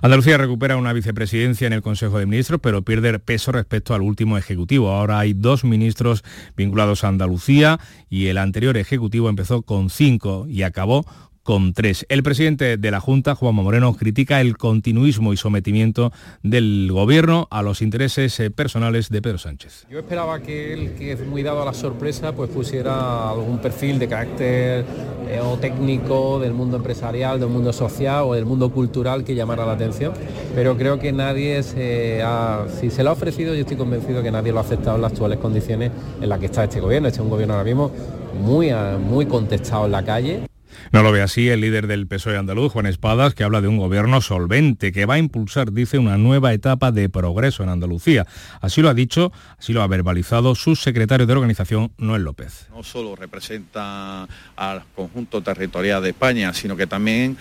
[0.00, 4.38] Andalucía recupera una vicepresidencia en el Consejo de Ministros, pero pierde peso respecto al último
[4.38, 4.90] Ejecutivo.
[4.90, 6.22] Ahora hay dos ministros
[6.56, 11.04] vinculados a Andalucía y el anterior Ejecutivo empezó con cinco y acabó
[11.48, 12.04] con tres.
[12.10, 17.62] El presidente de la Junta, Juanma Moreno, critica el continuismo y sometimiento del gobierno a
[17.62, 19.86] los intereses eh, personales de Pedro Sánchez.
[19.90, 23.98] Yo esperaba que él, que es muy dado a la sorpresa, pues pusiera algún perfil
[23.98, 24.84] de carácter
[25.26, 29.64] eh, o técnico del mundo empresarial, del mundo social o del mundo cultural que llamara
[29.64, 30.12] la atención.
[30.54, 34.30] Pero creo que nadie se ha, si se lo ha ofrecido, yo estoy convencido que
[34.30, 37.08] nadie lo ha aceptado en las actuales condiciones en las que está este gobierno.
[37.08, 37.90] Este es un gobierno ahora mismo
[38.38, 40.42] muy, ah, muy contestado en la calle.
[40.90, 43.76] No lo ve así el líder del PSOE andaluz, Juan Espadas, que habla de un
[43.76, 48.26] gobierno solvente que va a impulsar, dice, una nueva etapa de progreso en Andalucía.
[48.60, 52.68] Así lo ha dicho, así lo ha verbalizado su secretario de organización, Noel López.
[52.70, 57.36] No solo representa al conjunto territorial de España, sino que también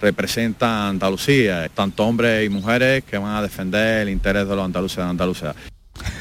[0.00, 4.64] representa a Andalucía, tanto hombres y mujeres que van a defender el interés de los
[4.64, 5.54] andaluces de Andalucía.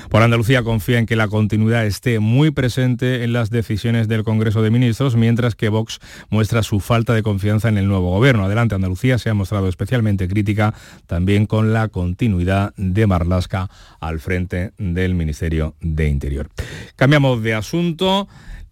[0.10, 4.62] Por Andalucía confía en que la continuidad esté muy presente en las decisiones del Congreso
[4.62, 8.46] de Ministros, mientras que Vox muestra su falta de confianza en el nuevo gobierno.
[8.46, 10.74] Adelante, Andalucía se ha mostrado especialmente crítica
[11.06, 16.50] también con la continuidad de Marlasca al frente del Ministerio de Interior.
[16.96, 18.28] Cambiamos de asunto.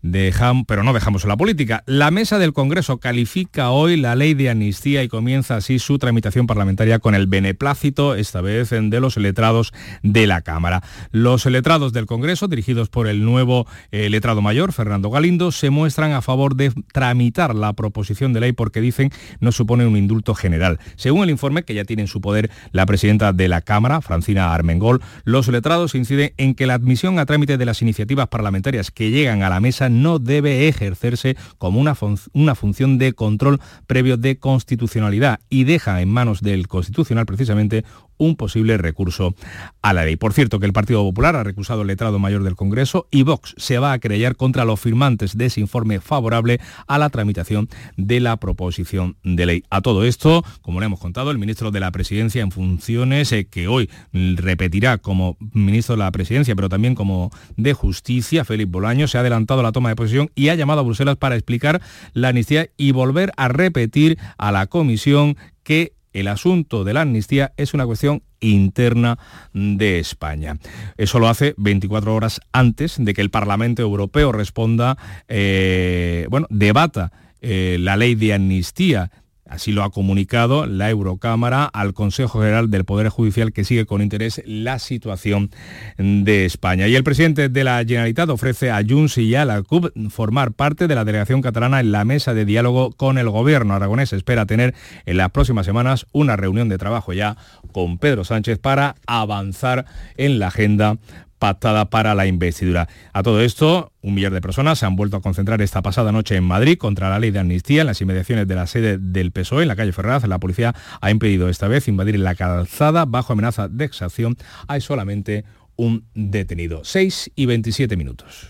[0.06, 1.84] Dejam, pero no dejamos la política.
[1.88, 6.46] La mesa del Congreso califica hoy la ley de amnistía y comienza así su tramitación
[6.46, 10.84] parlamentaria con el beneplácito, esta vez de los letrados de la Cámara.
[11.12, 16.12] Los letrados del Congreso, dirigidos por el nuevo eh, letrado mayor, Fernando Galindo, se muestran
[16.12, 20.78] a favor de tramitar la proposición de ley porque dicen no supone un indulto general.
[20.98, 24.54] Según el informe que ya tiene en su poder la presidenta de la Cámara, Francina
[24.54, 29.10] Armengol, los letrados inciden en que la admisión a trámite de las iniciativas parlamentarias que
[29.10, 31.96] llegan a la mesa no debe ejercerse como una,
[32.34, 37.84] una, función de control previo de constitucionalidad y deja en manos del Constitucional precisamente
[38.18, 39.36] un posible recurso
[39.82, 40.16] a la ley.
[40.16, 43.54] Por cierto, que el Partido Popular ha recusado el letrado mayor del Congreso y Vox
[43.58, 48.20] se va a querellar contra los firmantes de ese informe favorable a la tramitación de
[48.20, 49.64] la proposición de ley.
[49.70, 53.48] A todo esto, como le hemos contado, el ministro de la Presidencia en funciones, eh,
[53.48, 59.08] que hoy repetirá como ministro de la Presidencia, pero también como de Justicia, Félix Bolaño,
[59.08, 61.82] se ha adelantado a la toma de posesión y ha llamado a Bruselas para explicar
[62.14, 67.54] la amnistía y volver a repetir a la Comisión que el asunto de la amnistía
[67.58, 69.20] es una cuestión interna
[69.54, 70.58] de España.
[70.98, 74.98] Eso lo hace 24 horas antes de que el Parlamento Europeo responda,
[75.28, 79.12] eh, bueno, debata eh, la ley de amnistía
[79.48, 84.02] Así lo ha comunicado la Eurocámara al Consejo General del Poder Judicial que sigue con
[84.02, 85.52] interés la situación
[85.98, 86.88] de España.
[86.88, 90.88] Y el presidente de la Generalitat ofrece a Junts y a la CUP formar parte
[90.88, 94.14] de la delegación catalana en la mesa de diálogo con el gobierno aragonés.
[94.14, 94.74] Espera tener
[95.06, 97.38] en las próximas semanas una reunión de trabajo ya
[97.72, 99.86] con Pedro Sánchez para avanzar
[100.18, 100.98] en la agenda
[101.46, 102.90] pactada para la investidura.
[103.14, 106.36] A todo esto, un millar de personas se han vuelto a concentrar esta pasada noche
[106.36, 109.62] en Madrid contra la ley de amnistía en las inmediaciones de la sede del PSOE
[109.62, 110.28] en la calle Ferraz.
[110.28, 114.38] La policía ha impedido esta vez invadir la calzada bajo amenaza de exacción.
[114.68, 116.84] Hay solamente un detenido.
[116.84, 118.48] 6 y 27 minutos.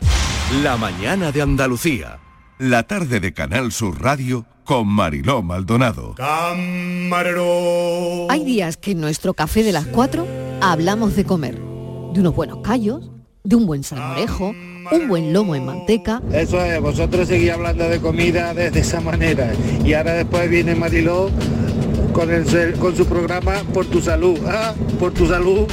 [0.64, 2.20] La mañana de Andalucía.
[2.60, 6.16] La tarde de Canal Sur Radio con Mariló Maldonado.
[8.30, 10.26] Hay días que en nuestro café de las 4
[10.62, 11.75] hablamos de comer
[12.16, 13.12] de unos buenos callos,
[13.44, 14.54] de un buen salmorejo,
[14.90, 16.22] un buen lomo en manteca.
[16.32, 19.52] Eso es, vosotros seguís hablando de comida de, de esa manera.
[19.84, 21.30] Y ahora después viene Mariló
[22.14, 24.40] con, el, con su programa Por tu salud.
[24.48, 25.68] Ah, por tu salud.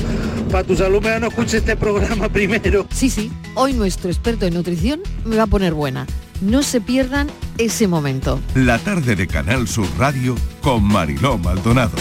[0.50, 2.87] Para tu salud, me no escuche este programa primero.
[2.92, 6.07] Sí, sí, hoy nuestro experto en nutrición me va a poner buena.
[6.40, 8.40] No se pierdan ese momento.
[8.57, 11.96] La tarde de Canal Sur Radio con Mariló Maldonado.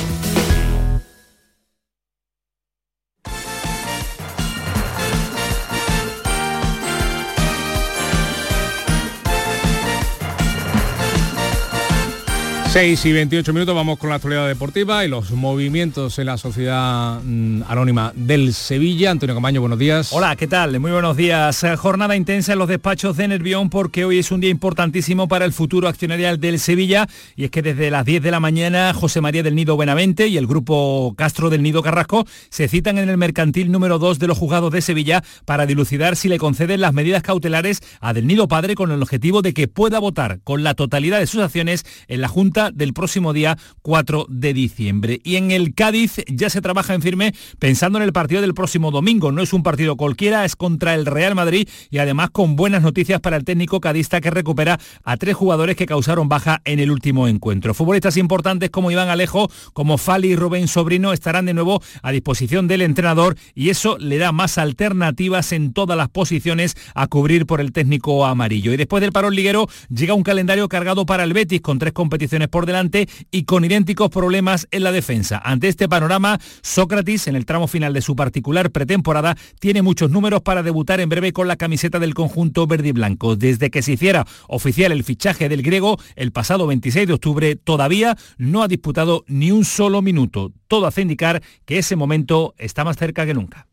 [12.72, 17.20] Seis y 28 minutos vamos con la actualidad deportiva y los movimientos en la sociedad
[17.22, 19.12] mm, anónima del Sevilla.
[19.12, 20.14] Antonio Camaño, buenos días.
[20.14, 20.80] Hola, ¿qué tal?
[20.80, 21.66] Muy buenos días.
[21.78, 25.52] Jornada intensa en los despachos de Nervión porque hoy es un día importantísimo para el
[25.52, 29.44] futuro accionarial del Sevilla y es que desde las 10 de la mañana José María
[29.44, 33.70] del Nido Benavente y el grupo Castro del Nido Carrasco se citan en el mercantil
[33.70, 37.82] número 2 de los juzgados de Sevilla para dilucidar si le conceden las medidas cautelares
[38.00, 41.28] a del Nido Padre con el objetivo de que pueda votar con la totalidad de
[41.28, 45.20] sus acciones en la Junta del próximo día 4 de diciembre.
[45.24, 48.92] Y en el Cádiz ya se trabaja en firme pensando en el partido del próximo
[48.92, 49.32] domingo.
[49.32, 53.20] No es un partido cualquiera, es contra el Real Madrid y además con buenas noticias
[53.20, 57.28] para el técnico cadista que recupera a tres jugadores que causaron baja en el último
[57.28, 57.74] encuentro.
[57.74, 62.68] Futbolistas importantes como Iván Alejo, como Fali y Rubén Sobrino estarán de nuevo a disposición
[62.68, 67.62] del entrenador y eso le da más alternativas en todas las posiciones a cubrir por
[67.62, 68.74] el técnico amarillo.
[68.74, 72.48] Y después del parón liguero llega un calendario cargado para el Betis con tres competiciones
[72.52, 75.42] por delante y con idénticos problemas en la defensa.
[75.44, 80.42] Ante este panorama, Sócrates, en el tramo final de su particular pretemporada, tiene muchos números
[80.42, 83.36] para debutar en breve con la camiseta del conjunto verde y blanco.
[83.36, 88.18] Desde que se hiciera oficial el fichaje del griego el pasado 26 de octubre, todavía
[88.38, 90.52] no ha disputado ni un solo minuto.
[90.68, 93.68] Todo hace indicar que ese momento está más cerca que nunca.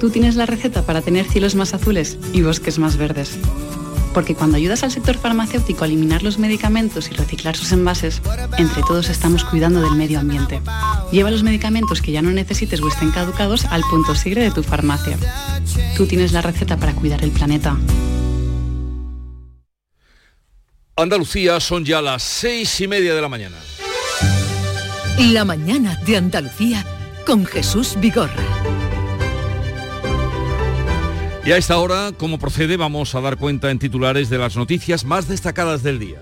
[0.00, 3.38] Tú tienes la receta para tener cielos más azules y bosques más verdes.
[4.12, 8.20] Porque cuando ayudas al sector farmacéutico a eliminar los medicamentos y reciclar sus envases,
[8.58, 10.60] entre todos estamos cuidando del medio ambiente.
[11.12, 14.62] Lleva los medicamentos que ya no necesites o estén caducados al punto sigre de tu
[14.62, 15.16] farmacia.
[15.96, 17.76] Tú tienes la receta para cuidar el planeta.
[20.96, 23.56] Andalucía son ya las seis y media de la mañana.
[25.18, 26.84] La mañana de Andalucía
[27.24, 28.59] con Jesús Vigorra.
[31.44, 35.04] Y a esta hora, como procede, vamos a dar cuenta en titulares de las noticias
[35.04, 36.18] más destacadas del día.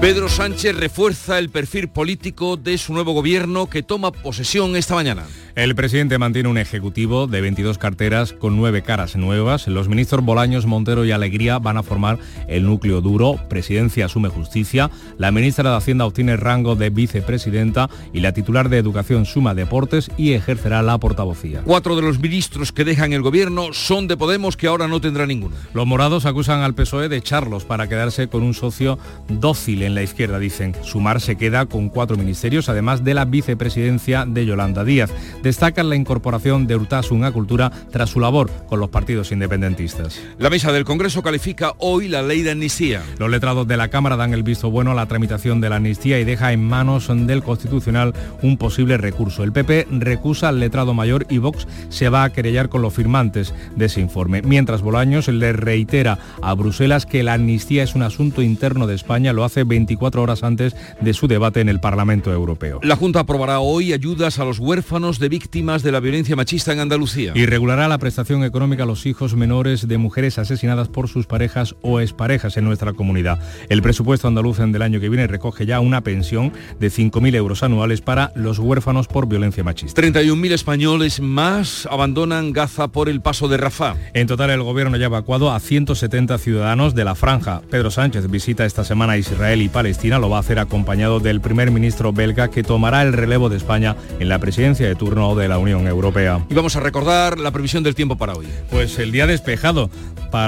[0.00, 5.26] Pedro Sánchez refuerza el perfil político de su nuevo gobierno que toma posesión esta mañana.
[5.56, 9.66] El presidente mantiene un ejecutivo de 22 carteras con nueve caras nuevas.
[9.68, 13.40] Los ministros Bolaños, Montero y Alegría van a formar el núcleo duro.
[13.48, 14.90] Presidencia asume justicia.
[15.16, 20.10] La ministra de Hacienda obtiene rango de vicepresidenta y la titular de Educación suma deportes
[20.18, 21.62] y ejercerá la portavocía.
[21.64, 25.24] Cuatro de los ministros que dejan el gobierno son de Podemos que ahora no tendrá
[25.24, 25.56] ninguno.
[25.72, 30.02] Los morados acusan al PSOE de echarlos para quedarse con un socio dócil en la
[30.02, 30.76] izquierda, dicen.
[30.82, 35.10] Sumar se queda con cuatro ministerios, además de la vicepresidencia de Yolanda Díaz.
[35.46, 40.20] Destacan la incorporación de Urtasun a Cultura tras su labor con los partidos independentistas.
[40.40, 43.00] La mesa del Congreso califica hoy la ley de amnistía.
[43.20, 46.18] Los letrados de la Cámara dan el visto bueno a la tramitación de la amnistía
[46.18, 49.44] y deja en manos del Constitucional un posible recurso.
[49.44, 53.54] El PP recusa al letrado mayor y Vox se va a querellar con los firmantes
[53.76, 54.42] de ese informe.
[54.42, 59.32] Mientras Bolaños le reitera a Bruselas que la amnistía es un asunto interno de España,
[59.32, 62.80] lo hace 24 horas antes de su debate en el Parlamento Europeo.
[62.82, 66.80] La Junta aprobará hoy ayudas a los huérfanos de víctimas de la violencia machista en
[66.80, 67.32] Andalucía.
[67.34, 71.76] Y regulará la prestación económica a los hijos menores de mujeres asesinadas por sus parejas
[71.82, 73.38] o exparejas en nuestra comunidad.
[73.68, 78.00] El presupuesto andaluz del año que viene recoge ya una pensión de 5.000 euros anuales
[78.00, 80.00] para los huérfanos por violencia machista.
[80.00, 83.96] 31.000 españoles más abandonan Gaza por el paso de Rafah.
[84.14, 87.60] En total, el gobierno ya ha evacuado a 170 ciudadanos de la franja.
[87.70, 90.18] Pedro Sánchez visita esta semana Israel y Palestina.
[90.18, 93.96] Lo va a hacer acompañado del primer ministro belga que tomará el relevo de España
[94.18, 96.44] en la presidencia de turno de la Unión Europea.
[96.48, 98.46] Y vamos a recordar la previsión del tiempo para hoy.
[98.70, 99.90] Pues el día despejado,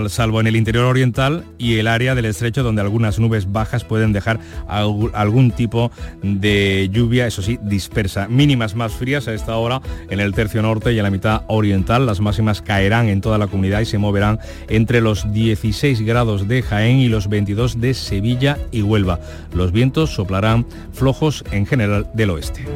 [0.08, 4.12] salvo en el interior oriental y el área del estrecho donde algunas nubes bajas pueden
[4.12, 4.38] dejar
[4.68, 5.90] algún tipo
[6.22, 8.28] de lluvia, eso sí, dispersa.
[8.28, 12.06] Mínimas más frías a esta hora en el tercio norte y en la mitad oriental.
[12.06, 14.38] Las máximas caerán en toda la comunidad y se moverán
[14.68, 19.20] entre los 16 grados de Jaén y los 22 de Sevilla y Huelva.
[19.54, 22.66] Los vientos soplarán flojos en general del oeste.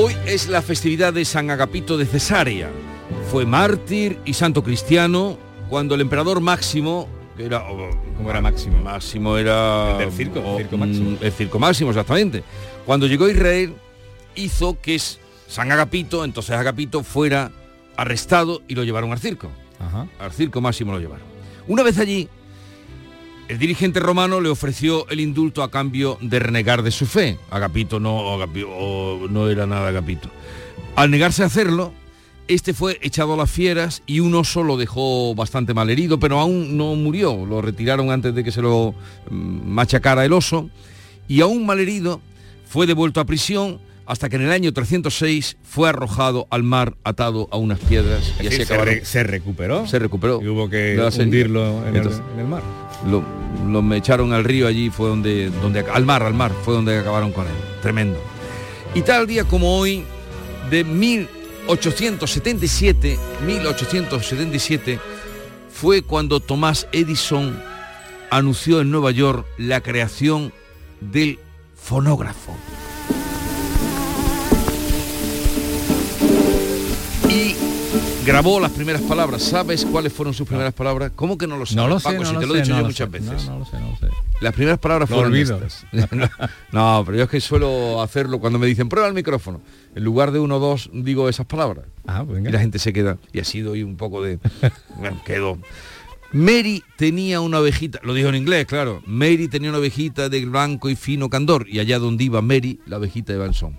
[0.00, 2.70] Hoy es la festividad de San Agapito de Cesarea.
[3.32, 5.36] Fue mártir y santo cristiano
[5.68, 7.64] cuando el emperador Máximo, que era...
[8.16, 8.80] ¿Cómo era Máximo?
[8.80, 9.94] Máximo era...
[9.94, 11.10] El del circo, el o, circo Máximo.
[11.10, 12.44] mm, El circo Máximo, exactamente.
[12.86, 13.74] Cuando llegó a Israel,
[14.36, 17.50] hizo que es San Agapito, entonces Agapito fuera
[17.96, 19.50] arrestado y lo llevaron al circo.
[20.20, 21.26] Al circo Máximo lo llevaron.
[21.66, 22.28] Una vez allí,
[23.48, 27.38] el dirigente romano le ofreció el indulto a cambio de renegar de su fe.
[27.50, 30.28] Agapito no, Agapito no era nada Agapito.
[30.96, 31.92] Al negarse a hacerlo,
[32.48, 36.38] este fue echado a las fieras y un oso lo dejó bastante mal herido, pero
[36.40, 37.44] aún no murió.
[37.46, 38.94] Lo retiraron antes de que se lo
[39.30, 39.34] mm,
[39.68, 40.68] machacara el oso.
[41.28, 42.20] Y aún mal herido,
[42.68, 47.48] fue devuelto a prisión hasta que en el año 306 fue arrojado al mar atado
[47.50, 48.32] a unas piedras.
[48.42, 48.94] Y así se acabaron.
[48.94, 49.86] re- se recuperó.
[49.86, 50.40] Se recuperó.
[50.42, 52.62] Y hubo que hundirlo en el- Entonces, en el mar.
[53.06, 53.22] Lo,
[53.66, 56.98] lo me echaron al río allí, fue donde, donde, al mar, al mar, fue donde
[56.98, 57.52] acabaron con él.
[57.82, 58.20] Tremendo.
[58.94, 60.04] Y tal día como hoy,
[60.70, 64.98] de 1877, 1877,
[65.70, 67.62] fue cuando Tomás Edison
[68.30, 70.52] anunció en Nueva York la creación
[71.00, 71.38] del
[71.76, 72.56] fonógrafo.
[78.28, 79.42] Grabó las primeras palabras.
[79.42, 81.12] ¿Sabes cuáles fueron sus primeras palabras?
[81.16, 81.76] ¿Cómo que no lo sabes?
[81.76, 83.10] No lo sé, Paco, no si lo te lo sé, he dicho no yo muchas
[83.10, 83.18] sé.
[83.18, 83.46] veces.
[83.46, 84.06] No, no lo sé, no lo sé.
[84.42, 85.86] Las primeras palabras fueron estas.
[86.72, 89.62] no, pero yo es que suelo hacerlo cuando me dicen prueba el micrófono.
[89.94, 91.86] En lugar de uno o dos digo esas palabras.
[92.06, 93.16] Ah, pues y la gente se queda.
[93.32, 94.38] Y así doy un poco de.
[94.98, 95.58] bueno, quedo.
[96.30, 99.02] Mary tenía una ovejita, lo dijo en inglés, claro.
[99.06, 101.66] Mary tenía una ovejita de blanco y fino candor.
[101.66, 103.78] Y allá donde iba Mary, la ovejita de Bansón.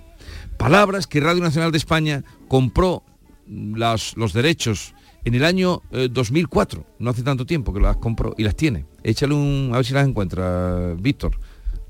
[0.57, 3.03] Palabras que Radio Nacional de España compró
[3.49, 4.93] las, los derechos
[5.25, 8.85] en el año eh, 2004, no hace tanto tiempo que las compró y las tiene.
[9.03, 11.37] Échale un, a ver si las encuentra, Víctor.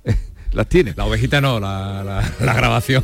[0.53, 0.93] las tiene.
[0.97, 3.03] La ovejita no, la, la- la grabación.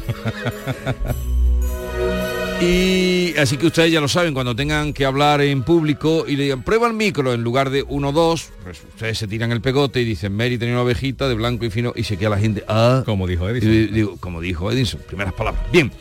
[2.61, 6.43] Y así que ustedes ya lo saben, cuando tengan que hablar en público y le
[6.43, 10.01] digan, prueba el micro en lugar de uno dos, pues ustedes se tiran el pegote
[10.01, 12.63] y dicen, Mary tenía una ovejita de blanco y fino y se queda la gente,
[12.69, 13.69] ah, como dijo Edison.
[13.73, 15.63] Y digo, como dijo Edison, primeras palabras.
[15.71, 15.91] Bien,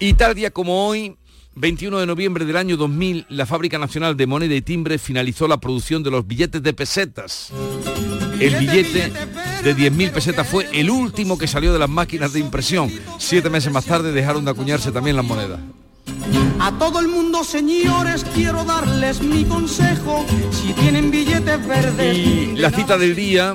[0.00, 1.16] y tal día como hoy,
[1.54, 5.58] 21 de noviembre del año 2000, la Fábrica Nacional de Moneda y Timbre finalizó la
[5.58, 7.52] producción de los billetes de pesetas.
[8.38, 9.12] El billete
[9.62, 12.90] de 10.000 pesetas fue el último que salió de las máquinas de impresión.
[13.18, 15.60] Siete meses más tarde dejaron de acuñarse también las monedas.
[16.58, 20.24] A todo el mundo, señores, quiero darles mi consejo.
[20.52, 22.16] Si tienen billetes verdes...
[22.16, 23.54] Y la cita del día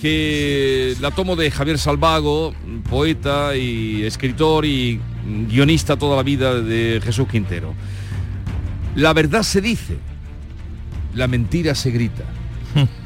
[0.00, 2.54] que la tomo de Javier Salvago,
[2.90, 5.00] poeta y escritor y
[5.48, 7.74] guionista toda la vida de Jesús Quintero.
[8.94, 9.98] La verdad se dice,
[11.14, 12.24] la mentira se grita.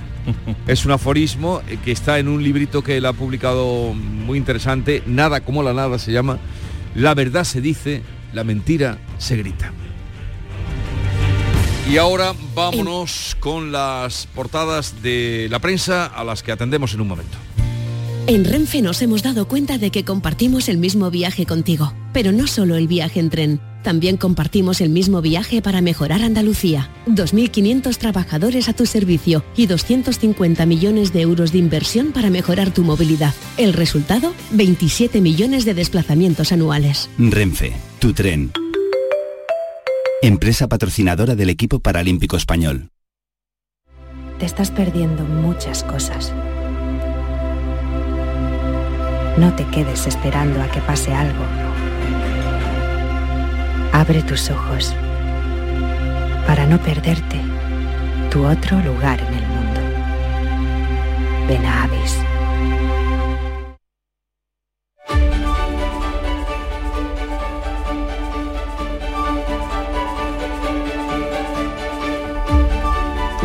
[0.66, 5.40] Es un aforismo que está en un librito que él ha publicado muy interesante, Nada
[5.40, 6.38] como la nada se llama.
[6.94, 8.02] La verdad se dice,
[8.34, 9.72] la mentira se grita.
[11.90, 17.08] Y ahora vámonos con las portadas de la prensa a las que atendemos en un
[17.08, 17.38] momento.
[18.28, 22.46] En Renfe nos hemos dado cuenta de que compartimos el mismo viaje contigo, pero no
[22.46, 26.90] solo el viaje en tren, también compartimos el mismo viaje para mejorar Andalucía.
[27.06, 32.82] 2.500 trabajadores a tu servicio y 250 millones de euros de inversión para mejorar tu
[32.82, 33.32] movilidad.
[33.56, 37.08] El resultado, 27 millones de desplazamientos anuales.
[37.16, 38.52] Renfe, tu tren.
[40.20, 42.90] Empresa patrocinadora del equipo paralímpico español.
[44.38, 46.34] Te estás perdiendo muchas cosas.
[49.38, 51.44] No te quedes esperando a que pase algo.
[53.92, 54.92] Abre tus ojos
[56.44, 57.40] para no perderte
[58.32, 59.80] tu otro lugar en el mundo.
[61.46, 62.16] Ven a Avis.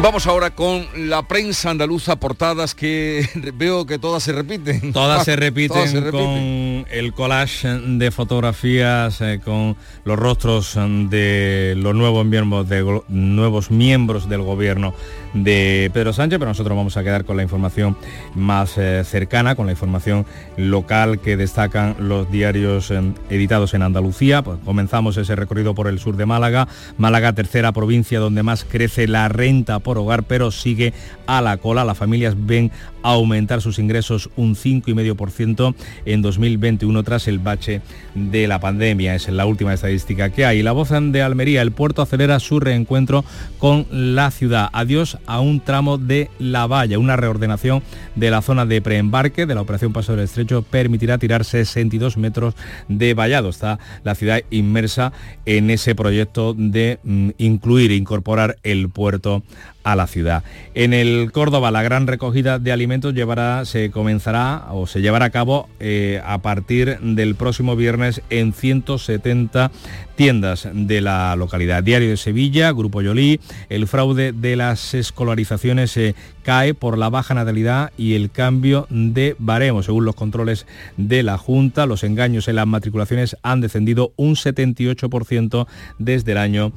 [0.03, 4.91] Vamos ahora con la prensa andaluza, portadas que veo que todas se repiten.
[4.91, 10.77] Todas se repiten Todas se con el collage de fotografías, eh, con los rostros
[11.09, 14.93] de los nuevos miembros, de, go- nuevos miembros del gobierno
[15.33, 17.97] de Pedro Sánchez, pero nosotros vamos a quedar con la información
[18.35, 20.25] más eh, cercana, con la información
[20.57, 24.41] local que destacan los diarios eh, editados en Andalucía.
[24.43, 26.67] Pues comenzamos ese recorrido por el sur de Málaga.
[26.97, 30.93] Málaga, tercera provincia donde más crece la renta por hogar, pero sigue
[31.27, 31.83] a la cola.
[31.83, 32.71] Las familias ven
[33.01, 35.75] aumentar sus ingresos un 5,5%
[36.05, 37.81] en 2021 tras el bache
[38.15, 39.15] de la pandemia.
[39.15, 40.63] Es la última estadística que hay.
[40.63, 43.25] La voz de Almería, el puerto acelera su reencuentro
[43.57, 44.69] con la ciudad.
[44.73, 46.99] Adiós a un tramo de la valla.
[46.99, 47.83] Una reordenación
[48.15, 52.55] de la zona de preembarque de la operación Paso del Estrecho permitirá tirar 62 metros
[52.87, 53.49] de vallado.
[53.49, 55.13] Está la ciudad inmersa
[55.45, 59.43] en ese proyecto de mm, incluir e incorporar el puerto
[59.83, 60.43] a la ciudad.
[60.73, 65.29] En el Córdoba la gran recogida de alimentos llevará, se comenzará o se llevará a
[65.29, 69.71] cabo eh, a partir del próximo viernes en 170
[70.15, 71.83] tiendas de la localidad.
[71.83, 77.35] Diario de Sevilla, Grupo Yolí, el fraude de las escolarizaciones se cae por la baja
[77.35, 79.83] natalidad y el cambio de baremo.
[79.83, 80.65] Según los controles
[80.97, 85.67] de la Junta, los engaños en las matriculaciones han descendido un 78%
[85.99, 86.73] desde el año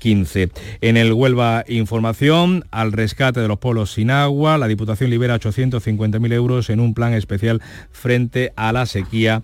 [0.00, 0.50] 2015.
[0.80, 6.32] En el Huelva Información, al rescate de los pueblos sin agua, la Diputación libera 850.000
[6.32, 7.60] euros en un plan especial
[7.92, 9.42] frente a la sequía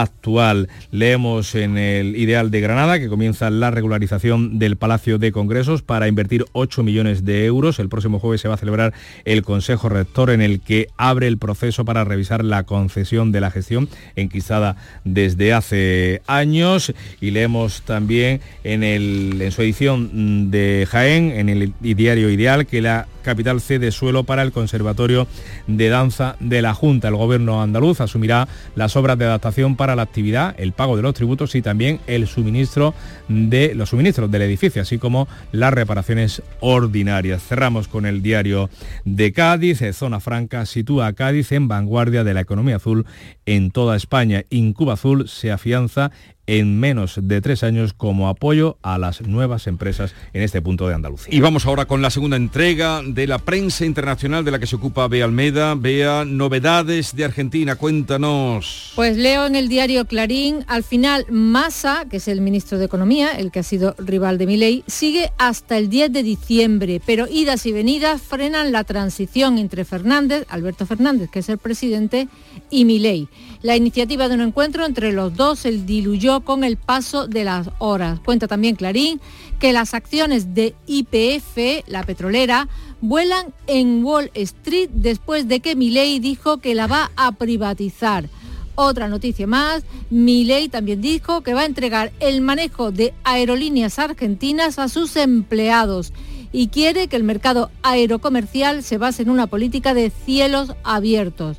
[0.00, 0.68] actual.
[0.90, 6.08] Leemos en el Ideal de Granada que comienza la regularización del Palacio de Congresos para
[6.08, 7.78] invertir 8 millones de euros.
[7.78, 8.92] El próximo jueves se va a celebrar
[9.24, 13.50] el Consejo Rector en el que abre el proceso para revisar la concesión de la
[13.50, 16.92] gestión enquistada desde hace años.
[17.20, 22.80] Y leemos también en, el, en su edición de Jaén, en el diario Ideal, que
[22.80, 25.26] la capital C de suelo para el Conservatorio
[25.66, 27.08] de Danza de la Junta.
[27.08, 28.46] El gobierno andaluz asumirá
[28.76, 32.28] las obras de adaptación para la actividad, el pago de los tributos y también el
[32.28, 32.94] suministro
[33.28, 37.42] de los suministros del edificio, así como las reparaciones ordinarias.
[37.42, 38.70] Cerramos con el diario
[39.04, 39.82] de Cádiz.
[39.92, 43.06] Zona Franca sitúa a Cádiz en vanguardia de la economía azul
[43.46, 44.44] en toda España.
[44.50, 46.12] Incuba Azul se afianza
[46.46, 50.94] en menos de tres años como apoyo a las nuevas empresas en este punto de
[50.94, 51.34] Andalucía.
[51.34, 54.74] Y vamos ahora con la segunda entrega de la prensa internacional de la que se
[54.74, 55.76] ocupa Bea Almeda.
[55.76, 58.92] Bea, novedades de Argentina, cuéntanos.
[58.96, 63.30] Pues leo en el diario Clarín, al final Massa, que es el ministro de Economía,
[63.30, 67.64] el que ha sido rival de Milei, sigue hasta el 10 de diciembre, pero idas
[67.66, 72.28] y venidas frenan la transición entre Fernández, Alberto Fernández, que es el presidente,
[72.68, 73.28] y Milei.
[73.62, 77.70] La iniciativa de un encuentro entre los dos se diluyó con el paso de las
[77.78, 78.18] horas.
[78.20, 79.20] Cuenta también Clarín
[79.64, 82.68] que las acciones de IPF, la petrolera,
[83.00, 88.28] vuelan en Wall Street después de que Milei dijo que la va a privatizar.
[88.74, 94.78] Otra noticia más, Milei también dijo que va a entregar el manejo de aerolíneas argentinas
[94.78, 96.12] a sus empleados
[96.52, 101.56] y quiere que el mercado aerocomercial se base en una política de cielos abiertos.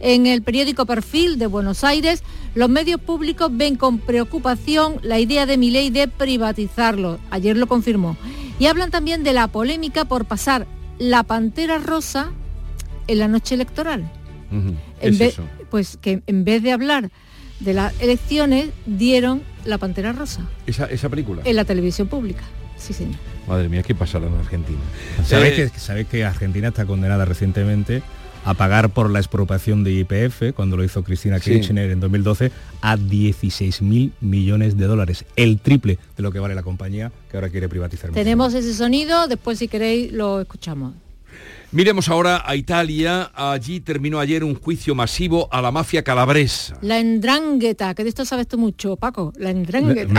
[0.00, 2.22] En el periódico Perfil de Buenos Aires,
[2.54, 7.18] los medios públicos ven con preocupación la idea de Milei de privatizarlo.
[7.30, 8.16] Ayer lo confirmó.
[8.58, 10.66] Y hablan también de la polémica por pasar
[10.98, 12.30] la pantera rosa
[13.06, 14.10] en la noche electoral.
[15.00, 15.38] En vez-
[15.70, 17.10] Pues que en vez de hablar
[17.60, 21.42] de las elecciones, dieron la pantera rosa Esa, esa película.
[21.44, 22.42] en la televisión pública.
[22.78, 23.16] Sí, señor.
[23.48, 24.78] Madre mía, ¿qué pasa en Argentina?
[25.24, 28.02] ¿Sabéis, Eh, que, sabéis que Argentina está condenada recientemente
[28.46, 31.50] a pagar por la expropiación de IPF, cuando lo hizo Cristina Sí.
[31.50, 36.54] Kirchner en 2012, a 16 mil millones de dólares, el triple de lo que vale
[36.54, 38.10] la compañía que ahora quiere privatizar.
[38.12, 40.94] Tenemos ese sonido, después si queréis lo escuchamos.
[41.72, 43.30] Miremos ahora a Italia.
[43.34, 46.78] Allí terminó ayer un juicio masivo a la mafia calabresa.
[46.80, 49.32] La endrangueta, que de esto sabes tú mucho, Paco.
[49.36, 50.14] La endrangueta.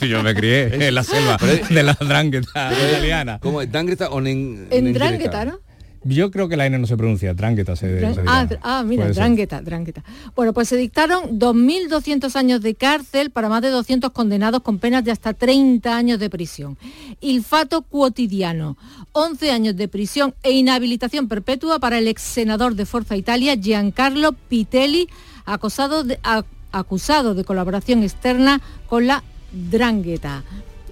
[0.06, 1.38] Yo me crié en la selva
[1.70, 3.38] de la drangueta italiana.
[3.40, 3.72] ¿Cómo es?
[3.72, 5.58] ¿Drangheta o nen- Endrangueta, ¿no?
[6.04, 8.12] Yo creo que la N no se pronuncia, drangueta se, dirá.
[8.26, 10.04] Ah, ah, mira, drangueta, drangueta.
[10.36, 15.02] Bueno, pues se dictaron 2.200 años de cárcel para más de 200 condenados con penas
[15.04, 16.76] de hasta 30 años de prisión.
[17.20, 18.76] Ilfato cotidiano,
[19.12, 24.32] 11 años de prisión e inhabilitación perpetua para el ex senador de Forza Italia, Giancarlo
[24.32, 25.08] Pitelli,
[25.46, 29.22] acosado de- a- acusado de colaboración externa con la
[29.70, 30.42] drangueta.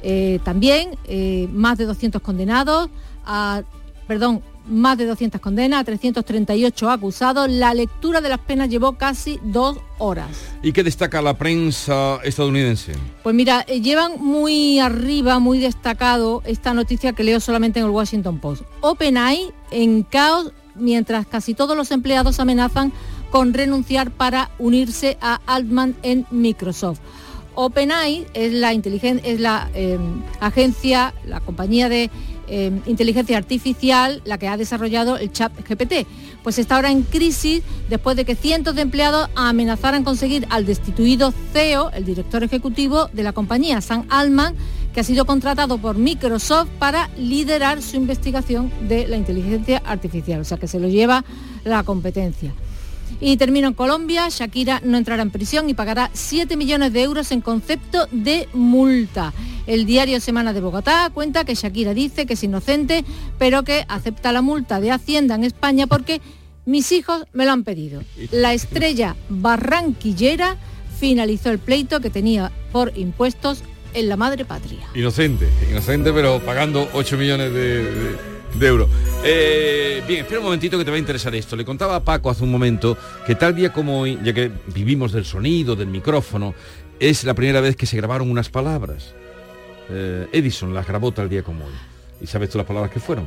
[0.02, 2.88] Eh, también eh, más de 200 condenados,
[3.24, 3.62] a,
[4.08, 7.50] perdón, más de 200 condenas, a 338 acusados.
[7.50, 10.28] La lectura de las penas llevó casi dos horas.
[10.62, 12.92] ¿Y qué destaca la prensa estadounidense?
[13.22, 17.92] Pues mira, eh, llevan muy arriba, muy destacado esta noticia que leo solamente en el
[17.92, 18.62] Washington Post.
[18.80, 22.92] OpenAI en caos mientras casi todos los empleados amenazan
[23.30, 27.00] con renunciar para unirse a Altman en Microsoft.
[27.54, 29.98] OpenAI es la, es la eh,
[30.40, 32.10] agencia, la compañía de
[32.54, 36.06] eh, inteligencia artificial, la que ha desarrollado el chat GPT.
[36.42, 40.66] Pues está ahora en crisis después de que cientos de empleados amenazaran con seguir al
[40.66, 44.54] destituido CEO, el director ejecutivo de la compañía, Sam Altman,
[44.92, 50.44] que ha sido contratado por Microsoft para liderar su investigación de la inteligencia artificial, o
[50.44, 51.24] sea que se lo lleva
[51.64, 52.52] la competencia.
[53.24, 57.30] Y termino en Colombia, Shakira no entrará en prisión y pagará 7 millones de euros
[57.30, 59.32] en concepto de multa.
[59.68, 63.04] El diario Semana de Bogotá cuenta que Shakira dice que es inocente,
[63.38, 66.20] pero que acepta la multa de Hacienda en España porque
[66.66, 68.02] mis hijos me lo han pedido.
[68.32, 70.56] La estrella barranquillera
[70.98, 73.62] finalizó el pleito que tenía por impuestos
[73.94, 74.86] en la madre patria.
[74.94, 78.88] Inocente, inocente, pero pagando 8 millones de, de- de euros.
[79.24, 81.56] Eh, bien, espera un momentito que te va a interesar esto.
[81.56, 85.12] Le contaba a Paco hace un momento que tal día como hoy, ya que vivimos
[85.12, 86.54] del sonido, del micrófono,
[87.00, 89.14] es la primera vez que se grabaron unas palabras.
[89.90, 91.72] Eh, Edison las grabó tal día como hoy.
[92.20, 93.26] ¿Y sabes tú las palabras que fueron?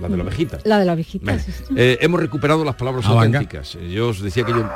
[0.00, 0.58] Las de la ovejita.
[0.64, 1.26] La de la viejita.
[1.26, 1.40] Vale.
[1.42, 1.74] sí, sí.
[1.76, 3.76] Eh, hemos recuperado las palabras Ah, auténticas.
[3.92, 4.68] Yo os decía que yo...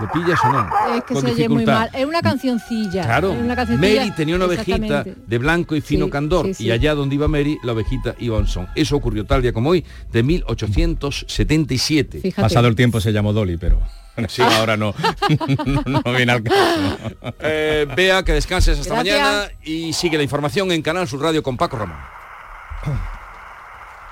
[0.00, 0.68] ¿Lo pillas o no?
[0.96, 1.88] Es que Con se oye muy mal.
[1.92, 3.04] Es una cancioncilla.
[3.04, 6.54] Claro, es una cancioncilla- Mary tenía una ovejita de blanco y fino Sí, candor sí,
[6.54, 6.64] sí.
[6.66, 8.68] y allá donde iba Mary, la ovejita iba a un son.
[8.74, 12.20] Eso ocurrió tal día como hoy, de 1877.
[12.20, 12.42] Fíjate.
[12.42, 13.80] Pasado el tiempo se llamó Dolly, pero
[14.28, 14.94] sí, ahora no,
[15.86, 16.98] no viene al caso.
[17.40, 19.18] Eh, Vea, que descanses hasta Gracias.
[19.20, 21.98] mañana y sigue la información en Canal Sur Radio con Paco Ramón.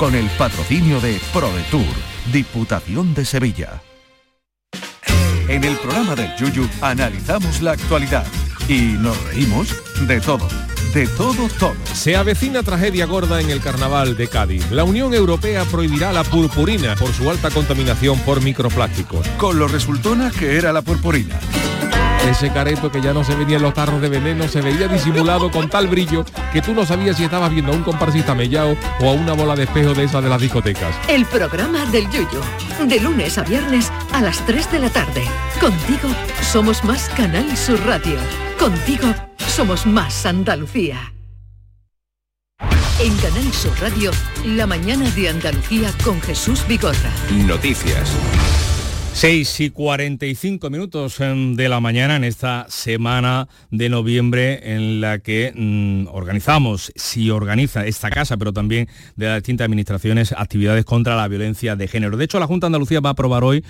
[0.00, 1.84] con el patrocinio de ProDetour,
[2.32, 3.82] Diputación de Sevilla.
[5.46, 8.24] En el programa del Yuyu analizamos la actualidad
[8.66, 9.76] y nos reímos
[10.06, 10.48] de todo.
[10.94, 11.74] De todo, todo.
[11.92, 14.70] Se avecina tragedia gorda en el carnaval de Cádiz.
[14.70, 19.28] La Unión Europea prohibirá la purpurina por su alta contaminación por microplásticos.
[19.36, 21.38] Con lo resultona que era la purpurina.
[22.30, 25.50] Ese careto que ya no se veía en los tarros de veneno se veía disimulado
[25.50, 29.08] con tal brillo que tú no sabías si estabas viendo a un comparsista mellao o
[29.08, 30.94] a una bola de espejo de esas de las discotecas.
[31.08, 32.40] El programa del Yuyo.
[32.86, 35.24] De lunes a viernes a las 3 de la tarde.
[35.60, 36.08] Contigo
[36.40, 38.20] somos más Canal Sur Radio.
[38.60, 39.12] Contigo
[39.48, 41.12] somos más Andalucía.
[43.00, 44.12] En Canal Sur Radio,
[44.44, 47.10] la mañana de Andalucía con Jesús Vigorra.
[47.32, 48.14] Noticias.
[49.12, 55.18] 6 y 45 minutos em, de la mañana en esta semana de noviembre en la
[55.18, 61.16] que mm, organizamos, si organiza esta casa, pero también de las distintas administraciones, actividades contra
[61.16, 62.16] la violencia de género.
[62.16, 63.62] De hecho, la Junta de Andalucía va a aprobar hoy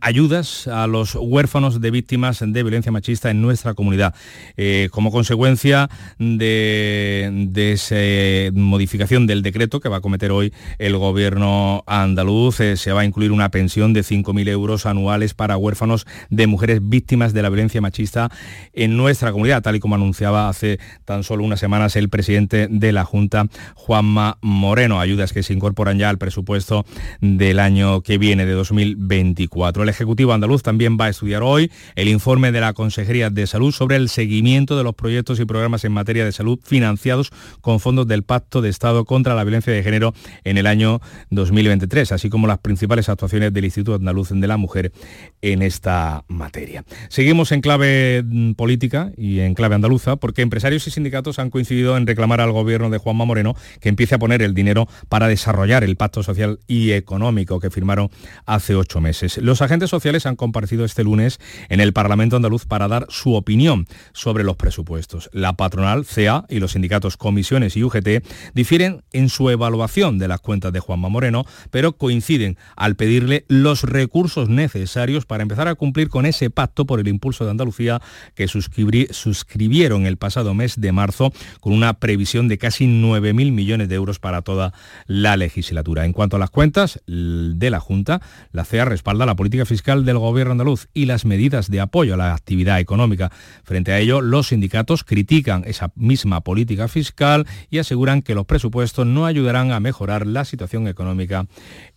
[0.00, 4.14] ayudas a los huérfanos de víctimas de violencia machista en nuestra comunidad.
[4.56, 5.88] Eh, como consecuencia
[6.18, 12.92] de, esa modificación del decreto que va a cometer hoy el gobierno andaluz, eh, se
[12.92, 17.42] va a incluir una pensión de 5.000 euros anuales para huérfanos de mujeres víctimas de
[17.42, 18.30] la violencia machista
[18.72, 22.92] en nuestra comunidad, tal y como anunciaba hace tan solo unas semanas el presidente de
[22.92, 25.00] la Junta, Juanma Moreno.
[25.00, 26.84] Ayudas que se incorporan ya al presupuesto
[27.20, 29.53] del año que viene, de 2024.
[29.54, 33.70] El Ejecutivo andaluz también va a estudiar hoy el informe de la Consejería de Salud
[33.72, 37.30] sobre el seguimiento de los proyectos y programas en materia de salud financiados
[37.60, 41.00] con fondos del Pacto de Estado contra la Violencia de Género en el año
[41.30, 44.92] 2023, así como las principales actuaciones del Instituto Andaluz de la Mujer
[45.40, 46.84] en esta materia.
[47.08, 51.96] Seguimos en clave mm, política y en clave andaluza porque empresarios y sindicatos han coincidido
[51.96, 55.84] en reclamar al gobierno de Juanma Moreno que empiece a poner el dinero para desarrollar
[55.84, 58.10] el pacto social y económico que firmaron
[58.46, 59.43] hace ocho meses.
[59.44, 61.38] Los agentes sociales han comparecido este lunes
[61.68, 65.28] en el Parlamento andaluz para dar su opinión sobre los presupuestos.
[65.34, 68.24] La patronal, CEA y los sindicatos Comisiones y UGT
[68.54, 73.82] difieren en su evaluación de las cuentas de Juanma Moreno, pero coinciden al pedirle los
[73.82, 78.00] recursos necesarios para empezar a cumplir con ese pacto por el impulso de Andalucía
[78.34, 83.94] que suscribieron el pasado mes de marzo con una previsión de casi 9.000 millones de
[83.94, 84.72] euros para toda
[85.06, 86.06] la legislatura.
[86.06, 90.18] En cuanto a las cuentas de la Junta, la CEA respalda la política fiscal del
[90.18, 93.30] gobierno andaluz y las medidas de apoyo a la actividad económica.
[93.62, 99.06] Frente a ello, los sindicatos critican esa misma política fiscal y aseguran que los presupuestos
[99.06, 101.46] no ayudarán a mejorar la situación económica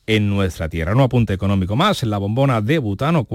[0.08, 0.96] en nuestra tierra.
[0.96, 3.28] No apunte económico más, la bombona de butano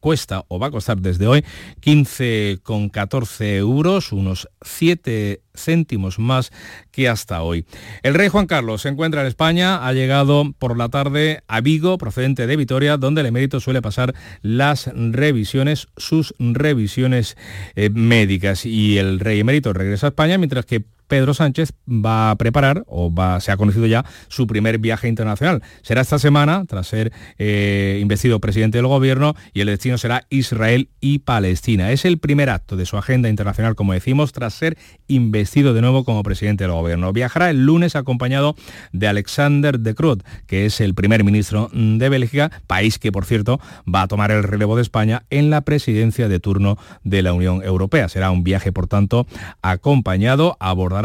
[0.00, 1.44] cuesta o va a costar desde hoy
[1.82, 6.52] 15,14 euros, unos 7 céntimos más
[6.90, 7.66] que hasta hoy.
[8.02, 11.98] El rey Juan Carlos se encuentra en España, ha llegado por la tarde a Vigo,
[11.98, 17.36] procedente de Vitoria, donde el emérito suele pasar las revisiones, sus revisiones
[17.74, 18.64] eh, médicas.
[18.64, 23.12] Y el rey emérito regresa a España, mientras que Pedro Sánchez va a preparar, o
[23.12, 25.60] va, se ha conocido ya, su primer viaje internacional.
[25.82, 30.88] Será esta semana, tras ser eh, investido presidente del gobierno, y el destino será Israel
[31.00, 31.90] y Palestina.
[31.90, 36.04] Es el primer acto de su agenda internacional, como decimos, tras ser investido de nuevo
[36.04, 37.12] como presidente del gobierno.
[37.12, 38.54] Viajará el lunes acompañado
[38.92, 43.60] de Alexander de Croo, que es el primer ministro de Bélgica, país que, por cierto,
[43.92, 47.64] va a tomar el relevo de España en la presidencia de turno de la Unión
[47.64, 48.08] Europea.
[48.08, 49.26] Será un viaje, por tanto,
[49.60, 50.99] acompañado, abordado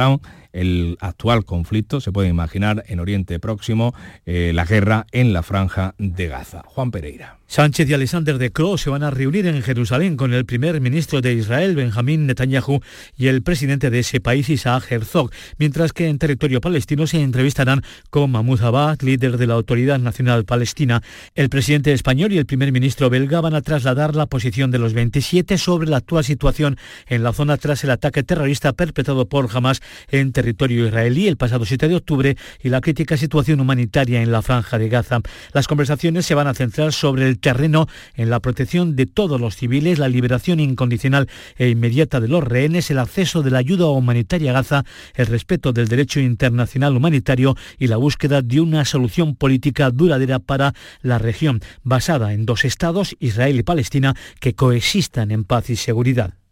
[0.54, 3.94] el actual conflicto, se puede imaginar en Oriente Próximo,
[4.26, 6.64] eh, la guerra en la franja de Gaza.
[6.66, 7.40] Juan Pereira.
[7.48, 11.22] Sánchez y Alexander de Croo se van a reunir en Jerusalén con el primer ministro
[11.22, 12.82] de Israel, Benjamín Netanyahu,
[13.16, 15.30] y el presidente de ese país, Isaac Herzog,
[15.60, 20.44] mientras que en territorio palestino se entrevistarán con Mahmoud Abbas, líder de la Autoridad Nacional
[20.44, 21.04] Palestina.
[21.36, 24.94] El presidente español y el primer ministro belga van a trasladar la posición de los
[24.94, 26.78] 27 sobre la actual situación
[27.08, 31.64] en la zona tras el ataque terrorista perpetrado por Hamas en territorio israelí el pasado
[31.64, 35.20] 7 de octubre y la crítica situación humanitaria en la franja de Gaza.
[35.54, 39.56] Las conversaciones se van a centrar sobre el terreno en la protección de todos los
[39.56, 41.28] civiles, la liberación incondicional
[41.58, 44.84] e inmediata de los rehenes, el acceso de la ayuda humanitaria a Gaza,
[45.16, 50.74] el respeto del derecho internacional humanitario y la búsqueda de una solución política duradera para
[51.02, 56.45] la región, basada en dos estados, Israel y Palestina, que coexistan en paz y seguridad.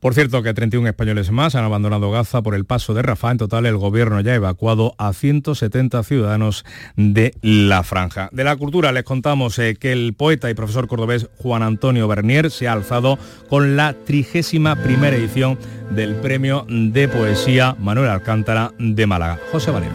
[0.00, 3.32] Por cierto que 31 españoles más han abandonado Gaza por el paso de Rafah.
[3.32, 6.64] En total el gobierno ya ha evacuado a 170 ciudadanos
[6.96, 8.28] de la franja.
[8.32, 12.50] De la cultura les contamos eh, que el poeta y profesor cordobés Juan Antonio Bernier
[12.50, 13.18] se ha alzado
[13.48, 15.58] con la trigésima primera edición
[15.90, 19.38] del premio de poesía Manuel Alcántara de Málaga.
[19.50, 19.94] José Valero.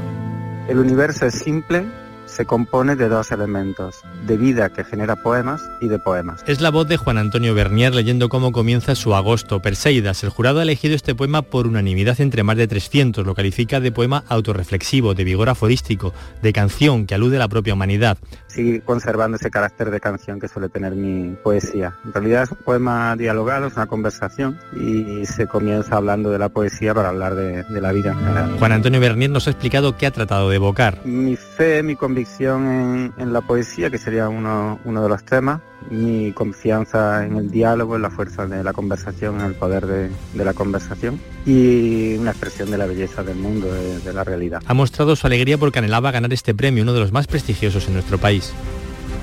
[0.67, 1.85] El universo es simple
[2.31, 6.43] se compone de dos elementos, de vida que genera poemas y de poemas.
[6.47, 9.61] Es la voz de Juan Antonio Bernier leyendo cómo comienza su agosto.
[9.61, 13.25] Perseidas, el jurado ha elegido este poema por unanimidad entre más de 300.
[13.25, 17.73] Lo califica de poema autorreflexivo, de vigor aforístico, de canción que alude a la propia
[17.73, 18.17] humanidad.
[18.51, 21.97] Sigue conservando ese carácter de canción que suele tener mi poesía.
[22.03, 26.49] En realidad es un poema dialogado, es una conversación y se comienza hablando de la
[26.49, 28.55] poesía para hablar de, la vida en general.
[28.59, 31.05] Juan Antonio Bernier nos ha explicado qué ha tratado de evocar.
[31.05, 36.31] Mi fe, mi convicción en, la poesía, que sería uno, uno, de los temas, mi
[36.33, 40.53] confianza en el diálogo, en la fuerza de la conversación, en el poder de, la
[40.53, 44.61] conversación y una expresión de la belleza del mundo, de, de la realidad.
[44.65, 47.93] Ha mostrado su alegría porque anhelaba ganar este premio, uno de los más prestigiosos en
[47.93, 48.53] nuestro país.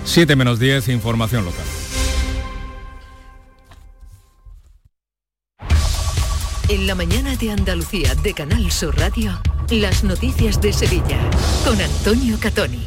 [0.05, 1.65] 7 menos 10, información local.
[6.69, 9.41] En la mañana de Andalucía de Canal Sur Radio.
[9.71, 11.19] Las noticias de Sevilla
[11.65, 12.85] con Antonio Catoni.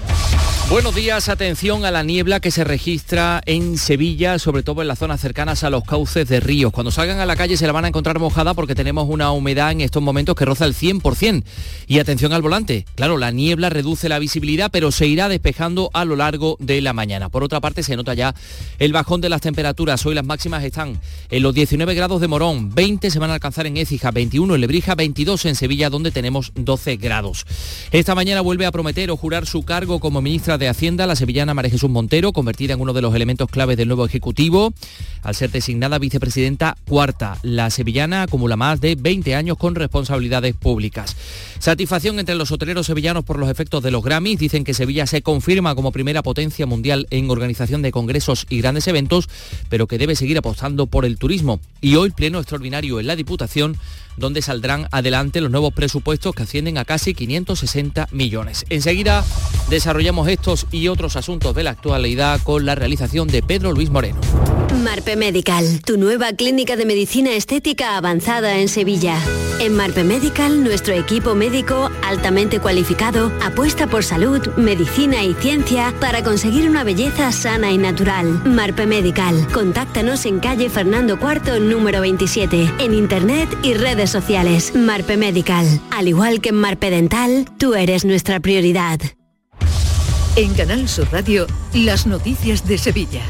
[0.72, 5.00] Buenos días, atención a la niebla que se registra en Sevilla, sobre todo en las
[5.00, 6.72] zonas cercanas a los cauces de ríos.
[6.72, 9.74] Cuando salgan a la calle se la van a encontrar mojada porque tenemos una humedad
[9.74, 11.44] en estos momentos que roza el 100%.
[11.88, 12.86] Y atención al volante.
[12.96, 16.94] Claro, la niebla reduce la visibilidad, pero se irá despejando a lo largo de la
[16.94, 17.28] mañana.
[17.28, 18.34] Por otra parte, se nota ya
[18.80, 20.06] el bajón de las temperaturas.
[20.06, 23.68] Hoy las máximas están en los 19 grados de Morón, 20 se van a alcanzar
[23.68, 27.46] en Écija, 21 en Lebrija, 22 en Sevilla, donde tenemos 12 grados.
[27.92, 31.54] Esta mañana vuelve a prometer o jurar su cargo como ministra de Hacienda, la sevillana
[31.54, 34.74] María Jesús Montero, convertida en uno de los elementos claves del nuevo Ejecutivo,
[35.24, 37.38] al ser designada vicepresidenta cuarta.
[37.44, 41.16] La sevillana acumula más de 20 años con responsabilidades públicas.
[41.60, 44.40] Satisfacción entre los hoteleros sevillanos por los efectos de los Grammys.
[44.40, 48.88] Dicen que Sevilla se confirma como primera potencia mundial en organización de congresos y grandes
[48.88, 49.30] eventos,
[49.70, 51.60] pero que debe seguir apostando por el turismo.
[51.80, 53.78] Y hoy pleno extraordinario en la Diputación información
[54.18, 58.66] donde saldrán adelante los nuevos presupuestos que ascienden a casi 560 millones.
[58.70, 59.24] Enseguida
[59.70, 64.20] desarrollamos estos y otros asuntos de la actualidad con la realización de Pedro Luis Moreno.
[64.84, 69.18] Marpe Medical, tu nueva clínica de medicina estética avanzada en Sevilla.
[69.60, 76.24] En Marpe Medical, nuestro equipo médico altamente cualificado apuesta por salud, medicina y ciencia para
[76.24, 78.42] conseguir una belleza sana y natural.
[78.44, 84.74] Marpe Medical, contáctanos en calle Fernando IV, número 27, en internet y redes sociales.
[84.76, 85.66] Marpe Medical.
[85.92, 89.00] Al igual que en Marpe Dental, tú eres nuestra prioridad.
[90.36, 93.22] En Canal Sur Radio, las noticias de Sevilla.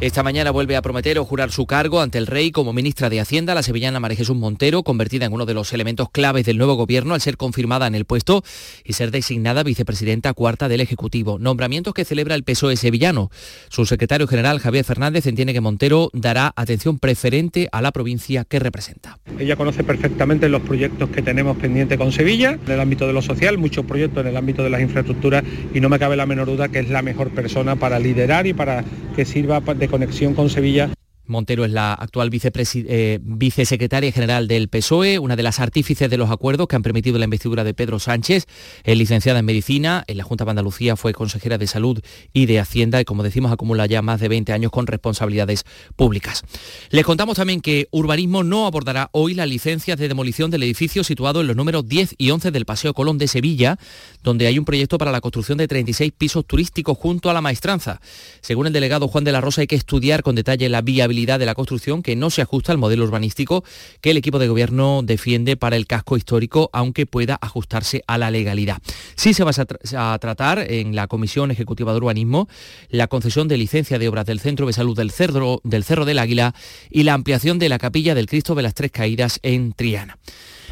[0.00, 3.18] Esta mañana vuelve a prometer o jurar su cargo ante el rey como ministra de
[3.18, 6.74] Hacienda, la sevillana María Jesús Montero, convertida en uno de los elementos claves del nuevo
[6.74, 8.44] gobierno al ser confirmada en el puesto
[8.84, 11.40] y ser designada vicepresidenta cuarta del Ejecutivo.
[11.40, 13.32] Nombramientos que celebra el PSOE sevillano.
[13.70, 18.60] Su secretario general, Javier Fernández, entiende que Montero dará atención preferente a la provincia que
[18.60, 19.18] representa.
[19.36, 23.20] Ella conoce perfectamente los proyectos que tenemos pendientes con Sevilla, en el ámbito de lo
[23.20, 25.42] social, muchos proyectos en el ámbito de las infraestructuras
[25.74, 28.54] y no me cabe la menor duda que es la mejor persona para liderar y
[28.54, 28.84] para
[29.16, 30.90] que sirva de conexión con Sevilla
[31.28, 36.30] Montero es la actual eh, vicesecretaria general del PSOE, una de las artífices de los
[36.30, 38.46] acuerdos que han permitido la investidura de Pedro Sánchez.
[38.84, 42.00] Es licenciada en Medicina, en la Junta de Andalucía fue consejera de Salud
[42.32, 45.64] y de Hacienda y, como decimos, acumula ya más de 20 años con responsabilidades
[45.96, 46.42] públicas.
[46.90, 51.42] Les contamos también que Urbanismo no abordará hoy las licencias de demolición del edificio situado
[51.42, 53.78] en los números 10 y 11 del Paseo Colón de Sevilla,
[54.22, 58.00] donde hay un proyecto para la construcción de 36 pisos turísticos junto a la maestranza.
[58.40, 61.46] Según el delegado Juan de la Rosa, hay que estudiar con detalle la viabilidad de
[61.46, 63.64] la construcción que no se ajusta al modelo urbanístico
[64.00, 68.30] que el equipo de gobierno defiende para el casco histórico, aunque pueda ajustarse a la
[68.30, 68.78] legalidad.
[69.16, 72.48] Sí se va a, tratar en la Comisión Ejecutiva de Urbanismo
[72.88, 76.18] la concesión de licencia de obras del Centro de Salud del Cerro del, Cerro del
[76.20, 76.54] Águila
[76.90, 80.18] y la ampliación de la capilla del Cristo de las Tres Caídas en Triana.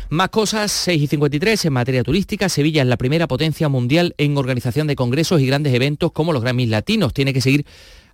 [0.08, 2.48] Más cosas, 6 y 53 en materia turística.
[2.48, 6.42] Sevilla es la primera potencia mundial en organización de congresos y grandes eventos como los
[6.42, 7.12] Grammys Latinos.
[7.12, 7.66] Tiene que seguir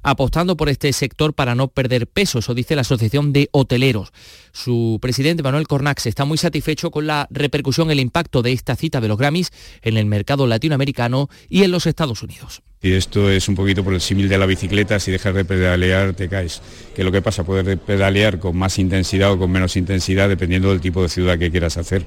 [0.03, 4.13] apostando por este sector para no perder peso, eso dice la Asociación de Hoteleros.
[4.53, 9.01] Su presidente Manuel Cornax está muy satisfecho con la repercusión, el impacto de esta cita
[9.01, 9.51] de los Grammys
[9.83, 12.63] en el mercado latinoamericano y en los Estados Unidos.
[12.83, 16.15] Y esto es un poquito por el símil de la bicicleta, si dejas de pedalear
[16.15, 16.61] te caes.
[16.95, 17.45] ¿Qué es lo que pasa?
[17.45, 21.53] Puedes pedalear con más intensidad o con menos intensidad dependiendo del tipo de ciudad que
[21.53, 22.05] quieras hacer.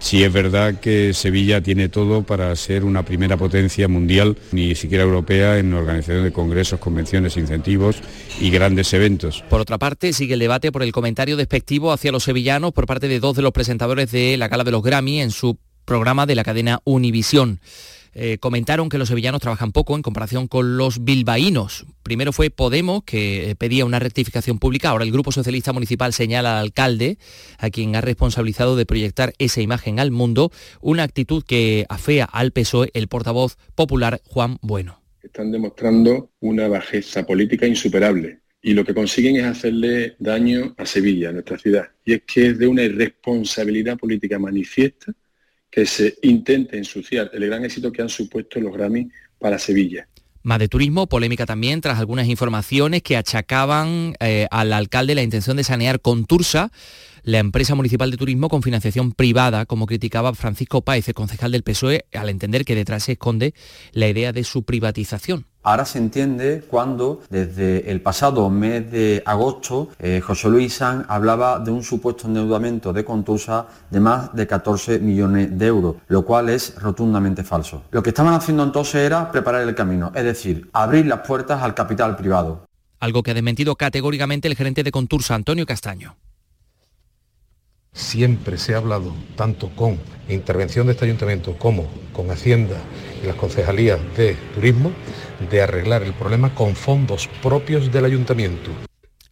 [0.00, 5.04] Sí es verdad que Sevilla tiene todo para ser una primera potencia mundial, ni siquiera
[5.04, 8.00] europea, en organización de congresos, convenciones, incentivos
[8.40, 9.44] y grandes eventos.
[9.48, 13.08] Por otra parte, sigue el debate por el comentario despectivo hacia los sevillanos por parte
[13.08, 16.34] de dos de los presentadores de la gala de los Grammy en su programa de
[16.34, 17.60] la cadena Univisión.
[18.14, 21.86] Eh, comentaron que los sevillanos trabajan poco en comparación con los bilbaínos.
[22.02, 24.90] Primero fue Podemos, que eh, pedía una rectificación pública.
[24.90, 27.18] Ahora el Grupo Socialista Municipal señala al alcalde,
[27.58, 30.50] a quien ha responsabilizado de proyectar esa imagen al mundo,
[30.80, 35.00] una actitud que afea al PSOE el portavoz popular Juan Bueno.
[35.22, 41.30] Están demostrando una bajeza política insuperable y lo que consiguen es hacerle daño a Sevilla,
[41.30, 41.88] a nuestra ciudad.
[42.04, 45.12] Y es que es de una irresponsabilidad política manifiesta
[45.70, 49.08] que se intente ensuciar el gran éxito que han supuesto los Grammy
[49.38, 50.06] para Sevilla.
[50.42, 55.56] Más de turismo, polémica también tras algunas informaciones que achacaban eh, al alcalde la intención
[55.56, 56.72] de sanear con Tursa
[57.22, 61.62] la empresa municipal de turismo con financiación privada, como criticaba Francisco Páez, el concejal del
[61.62, 63.54] PSOE, al entender que detrás se esconde
[63.92, 65.46] la idea de su privatización.
[65.62, 71.58] Ahora se entiende cuando desde el pasado mes de agosto eh, José Luis San hablaba
[71.58, 76.48] de un supuesto endeudamiento de Contursa de más de 14 millones de euros, lo cual
[76.48, 77.82] es rotundamente falso.
[77.90, 81.74] Lo que estaban haciendo entonces era preparar el camino, es decir, abrir las puertas al
[81.74, 82.64] capital privado.
[82.98, 86.16] Algo que ha desmentido categóricamente el gerente de Contursa, Antonio Castaño.
[87.92, 92.76] Siempre se ha hablado, tanto con intervención de este ayuntamiento como con Hacienda
[93.22, 94.92] y las concejalías de turismo,
[95.50, 98.89] de arreglar el problema con fondos propios del ayuntamiento.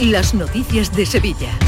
[0.00, 1.58] Las noticias de Sevilla.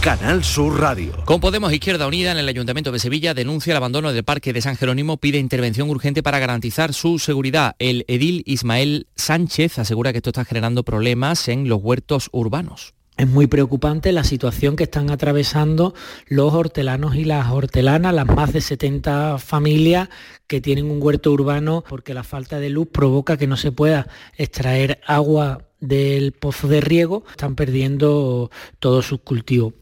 [0.00, 1.12] Canal Sur Radio.
[1.26, 4.62] Con Podemos Izquierda Unida en el Ayuntamiento de Sevilla denuncia el abandono del Parque de
[4.62, 7.76] San Jerónimo, pide intervención urgente para garantizar su seguridad.
[7.78, 12.94] El edil Ismael Sánchez asegura que esto está generando problemas en los huertos urbanos.
[13.18, 15.94] Es muy preocupante la situación que están atravesando
[16.26, 20.08] los hortelanos y las hortelanas, las más de 70 familias
[20.46, 24.08] que tienen un huerto urbano porque la falta de luz provoca que no se pueda
[24.38, 29.74] extraer agua del pozo de riego, están perdiendo todos sus cultivos.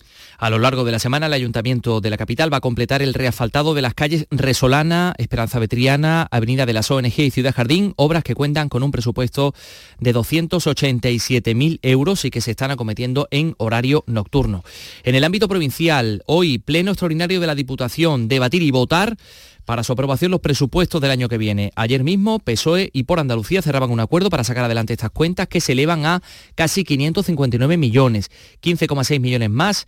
[0.43, 3.15] A lo largo de la semana, el Ayuntamiento de la capital va a completar el
[3.15, 8.25] reasfaltado de las calles Resolana, Esperanza Vetriana, Avenida de las ONG y Ciudad Jardín, obras
[8.25, 9.55] que cuentan con un presupuesto
[10.01, 14.65] de 287.000 euros y que se están acometiendo en horario nocturno.
[15.05, 19.17] En el ámbito provincial, hoy, pleno extraordinario de la Diputación, debatir y votar
[19.65, 21.73] para su aprobación los presupuestos del año que viene.
[21.77, 25.61] Ayer mismo, PSOE y por Andalucía cerraban un acuerdo para sacar adelante estas cuentas que
[25.61, 26.23] se elevan a
[26.55, 28.31] casi 559 millones,
[28.63, 29.87] 15,6 millones más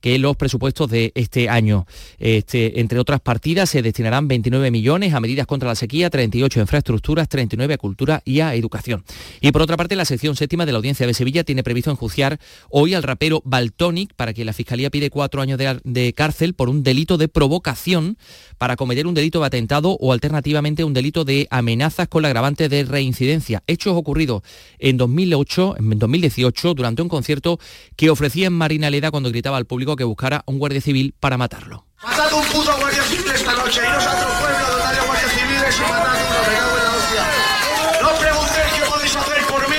[0.00, 1.86] que los presupuestos de este año.
[2.18, 6.62] Este, entre otras partidas se destinarán 29 millones a medidas contra la sequía, 38 a
[6.62, 9.04] infraestructuras, 39 a cultura y a educación.
[9.40, 12.38] Y por otra parte, la sección séptima de la Audiencia de Sevilla tiene previsto enjuiciar
[12.70, 16.68] hoy al rapero Baltonic para que la Fiscalía pide cuatro años de, de cárcel por
[16.68, 18.16] un delito de provocación
[18.58, 22.68] para cometer un delito de atentado o alternativamente un delito de amenazas con la agravante
[22.68, 23.62] de reincidencia.
[23.66, 24.42] Hechos ocurridos
[24.78, 27.58] en 2008, en 2018, durante un concierto
[27.96, 31.36] que ofrecía en Marina Leda cuando gritaba al público que buscara un guardia civil para
[31.36, 31.84] matarlo.
[32.02, 35.76] Matado un puto guardia civil esta noche, iros a otro pueblo donde haya guardia civiles
[35.76, 37.24] y matad uno, me cago en la hostia.
[38.02, 39.76] No preguntéis qué podéis hacer por mí,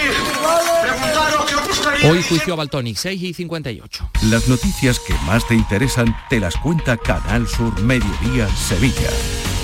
[0.82, 2.12] preguntaros qué os gustaría...
[2.12, 4.10] Hoy juicio a Baltonic, 6 y 58.
[4.30, 9.10] Las noticias que más te interesan te las cuenta Canal Sur Mediodía Sevilla.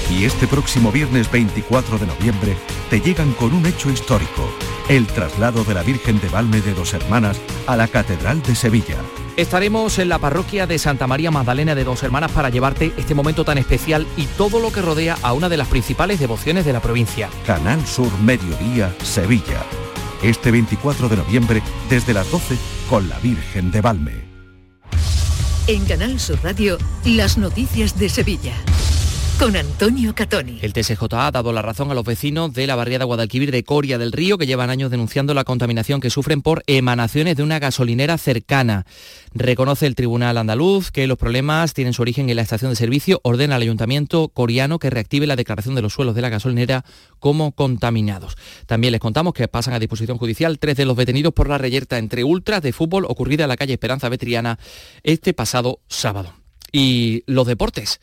[0.09, 2.57] Y este próximo viernes 24 de noviembre
[2.89, 4.51] te llegan con un hecho histórico,
[4.89, 8.97] el traslado de la Virgen de Valme de Dos Hermanas a la Catedral de Sevilla
[9.37, 13.45] Estaremos en la parroquia de Santa María Magdalena de Dos Hermanas para llevarte este momento
[13.45, 16.81] tan especial y todo lo que rodea a una de las principales devociones de la
[16.81, 17.29] provincia.
[17.45, 19.63] Canal Sur Mediodía, Sevilla.
[20.21, 22.57] Este 24 de noviembre, desde las 12,
[22.89, 24.31] con la Virgen de Valme.
[25.67, 28.53] En Canal Sur Radio, las noticias de Sevilla
[29.41, 30.59] con Antonio Catoni.
[30.61, 33.97] El TSJ ha dado la razón a los vecinos de la barriada Guadalquivir de Coria
[33.97, 38.19] del Río que llevan años denunciando la contaminación que sufren por emanaciones de una gasolinera
[38.19, 38.85] cercana.
[39.33, 43.19] Reconoce el Tribunal Andaluz que los problemas tienen su origen en la estación de servicio,
[43.23, 46.85] ordena al Ayuntamiento coreano que reactive la declaración de los suelos de la gasolinera
[47.17, 48.37] como contaminados.
[48.67, 51.97] También les contamos que pasan a disposición judicial tres de los detenidos por la reyerta
[51.97, 54.59] entre ultras de fútbol ocurrida en la calle Esperanza Vetriana
[55.01, 56.31] este pasado sábado.
[56.71, 57.99] Y los deportes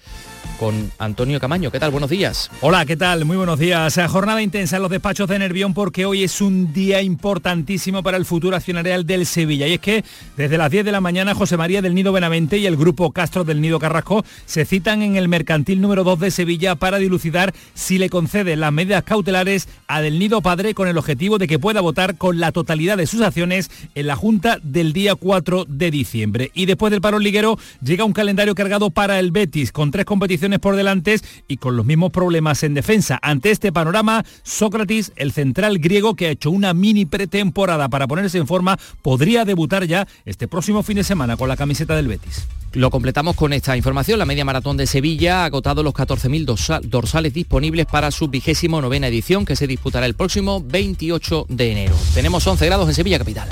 [0.59, 1.71] con Antonio Camaño.
[1.71, 1.91] ¿Qué tal?
[1.91, 2.51] Buenos días.
[2.61, 3.25] Hola, ¿qué tal?
[3.25, 3.99] Muy buenos días.
[4.09, 8.25] Jornada intensa en los despachos de Nervión porque hoy es un día importantísimo para el
[8.25, 9.69] futuro accionarial del Sevilla.
[9.69, 10.05] Y es que
[10.37, 13.45] desde las 10 de la mañana José María del Nido Benavente y el grupo Castro
[13.45, 17.99] del Nido Carrasco se citan en el mercantil número 2 de Sevilla para dilucidar si
[17.99, 21.81] le conceden las medidas cautelares a Del Nido Padre con el objetivo de que pueda
[21.81, 26.51] votar con la totalidad de sus acciones en la Junta del día 4 de diciembre.
[26.55, 30.48] Y después del paro liguero llega un calendario cargado para el Betis con tres competiciones
[30.59, 33.19] por delante y con los mismos problemas en defensa.
[33.21, 38.39] Ante este panorama, Sócrates, el central griego que ha hecho una mini pretemporada para ponerse
[38.39, 42.47] en forma, podría debutar ya este próximo fin de semana con la camiseta del Betis.
[42.73, 44.19] Lo completamos con esta información.
[44.19, 49.09] La media maratón de Sevilla ha agotado los 14.000 dorsales disponibles para su vigésimo novena
[49.09, 51.97] edición que se disputará el próximo 28 de enero.
[52.15, 53.49] Tenemos 11 grados en Sevilla Capital.